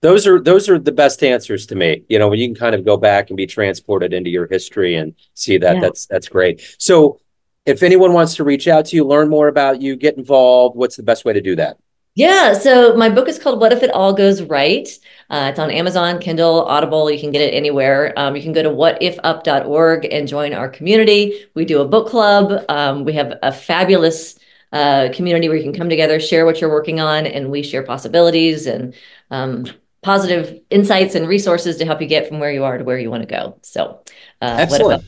Those 0.00 0.26
are 0.26 0.38
those 0.38 0.68
are 0.68 0.78
the 0.78 0.92
best 0.92 1.24
answers 1.24 1.66
to 1.66 1.74
me. 1.74 2.04
You 2.10 2.18
know, 2.18 2.28
when 2.28 2.38
you 2.38 2.46
can 2.46 2.54
kind 2.54 2.74
of 2.74 2.84
go 2.84 2.98
back 2.98 3.30
and 3.30 3.38
be 3.38 3.46
transported 3.46 4.12
into 4.12 4.28
your 4.28 4.46
history 4.46 4.96
and 4.96 5.14
see 5.32 5.56
that, 5.58 5.76
yeah. 5.76 5.80
that's 5.80 6.06
that's 6.06 6.28
great. 6.28 6.60
So 6.78 7.20
if 7.64 7.82
anyone 7.82 8.12
wants 8.12 8.34
to 8.36 8.44
reach 8.44 8.68
out 8.68 8.84
to 8.86 8.96
you, 8.96 9.04
learn 9.04 9.30
more 9.30 9.48
about 9.48 9.80
you, 9.80 9.96
get 9.96 10.18
involved, 10.18 10.76
what's 10.76 10.96
the 10.96 11.02
best 11.02 11.24
way 11.24 11.32
to 11.32 11.40
do 11.40 11.56
that? 11.56 11.78
Yeah. 12.14 12.54
So 12.54 12.94
my 12.96 13.08
book 13.08 13.28
is 13.28 13.38
called 13.38 13.60
What 13.60 13.72
If 13.72 13.82
It 13.82 13.90
All 13.90 14.12
Goes 14.12 14.42
Right? 14.42 14.88
Uh, 15.30 15.48
it's 15.50 15.58
on 15.58 15.70
Amazon, 15.70 16.20
Kindle, 16.20 16.64
Audible. 16.64 17.10
You 17.10 17.18
can 17.18 17.32
get 17.32 17.42
it 17.42 17.52
anywhere. 17.54 18.12
Um, 18.16 18.36
you 18.36 18.42
can 18.42 18.52
go 18.52 18.62
to 18.62 18.70
whatifup.org 18.70 20.06
and 20.12 20.28
join 20.28 20.52
our 20.52 20.68
community. 20.68 21.46
We 21.54 21.64
do 21.64 21.80
a 21.80 21.88
book 21.88 22.08
club. 22.08 22.64
Um, 22.68 23.04
we 23.04 23.14
have 23.14 23.34
a 23.42 23.50
fabulous 23.50 24.38
uh, 24.72 25.08
community 25.12 25.48
where 25.48 25.56
you 25.56 25.62
can 25.64 25.72
come 25.72 25.88
together, 25.88 26.20
share 26.20 26.44
what 26.44 26.60
you're 26.60 26.70
working 26.70 27.00
on, 27.00 27.26
and 27.26 27.50
we 27.50 27.62
share 27.62 27.82
possibilities 27.82 28.66
and 28.66 28.94
um, 29.30 29.66
positive 30.02 30.60
insights 30.70 31.14
and 31.14 31.26
resources 31.26 31.76
to 31.78 31.84
help 31.84 32.00
you 32.00 32.06
get 32.06 32.28
from 32.28 32.38
where 32.38 32.52
you 32.52 32.62
are 32.62 32.78
to 32.78 32.84
where 32.84 32.98
you 32.98 33.10
want 33.10 33.22
to 33.22 33.28
go. 33.28 33.58
So, 33.62 34.02
uh, 34.42 34.56
excellent. 34.58 35.04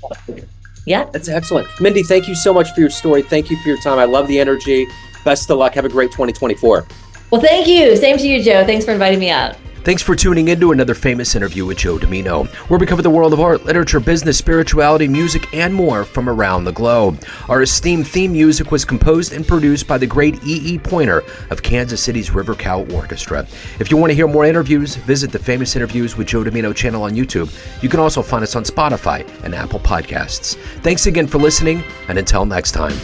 yeah, 0.86 1.04
that's 1.12 1.28
excellent. 1.28 1.68
Mindy, 1.80 2.02
thank 2.04 2.26
you 2.26 2.34
so 2.34 2.54
much 2.54 2.72
for 2.72 2.80
your 2.80 2.90
story. 2.90 3.22
Thank 3.22 3.50
you 3.50 3.56
for 3.58 3.68
your 3.68 3.78
time. 3.78 3.98
I 3.98 4.04
love 4.04 4.26
the 4.26 4.40
energy. 4.40 4.86
Best 5.26 5.50
of 5.50 5.58
luck. 5.58 5.74
Have 5.74 5.84
a 5.84 5.88
great 5.88 6.12
2024. 6.12 6.86
Well, 7.30 7.40
thank 7.40 7.66
you. 7.66 7.96
Same 7.96 8.16
to 8.16 8.28
you, 8.28 8.40
Joe. 8.40 8.64
Thanks 8.64 8.84
for 8.84 8.92
inviting 8.92 9.18
me 9.18 9.28
out. 9.28 9.56
Thanks 9.82 10.02
for 10.02 10.16
tuning 10.16 10.48
in 10.48 10.58
to 10.60 10.72
another 10.72 10.94
famous 10.94 11.34
interview 11.36 11.64
with 11.64 11.78
Joe 11.78 11.96
Dimino, 11.96 12.46
where 12.68 12.78
we 12.78 12.86
cover 12.86 13.02
the 13.02 13.10
world 13.10 13.32
of 13.32 13.40
art, 13.40 13.64
literature, 13.64 14.00
business, 14.00 14.38
spirituality, 14.38 15.06
music, 15.06 15.52
and 15.52 15.72
more 15.72 16.04
from 16.04 16.28
around 16.28 16.64
the 16.64 16.72
globe. 16.72 17.24
Our 17.48 17.62
esteemed 17.62 18.06
theme 18.06 18.32
music 18.32 18.70
was 18.70 18.84
composed 18.84 19.32
and 19.32 19.46
produced 19.46 19.86
by 19.88 19.98
the 19.98 20.06
great 20.06 20.42
E. 20.44 20.74
E. 20.74 20.78
Pointer 20.78 21.22
of 21.50 21.62
Kansas 21.62 22.00
City's 22.00 22.32
River 22.32 22.54
Cow 22.54 22.84
Orchestra. 22.86 23.46
If 23.78 23.90
you 23.90 23.96
want 23.96 24.10
to 24.10 24.14
hear 24.14 24.26
more 24.26 24.44
interviews, 24.44 24.96
visit 24.96 25.30
the 25.32 25.38
Famous 25.38 25.74
Interviews 25.76 26.16
with 26.16 26.28
Joe 26.28 26.42
Dimino 26.42 26.74
channel 26.74 27.04
on 27.04 27.12
YouTube. 27.12 27.52
You 27.82 27.88
can 27.88 28.00
also 28.00 28.22
find 28.22 28.42
us 28.42 28.56
on 28.56 28.64
Spotify 28.64 29.28
and 29.44 29.54
Apple 29.54 29.80
Podcasts. 29.80 30.56
Thanks 30.82 31.06
again 31.06 31.28
for 31.28 31.38
listening, 31.38 31.82
and 32.08 32.18
until 32.18 32.44
next 32.44 32.72
time. 32.72 32.96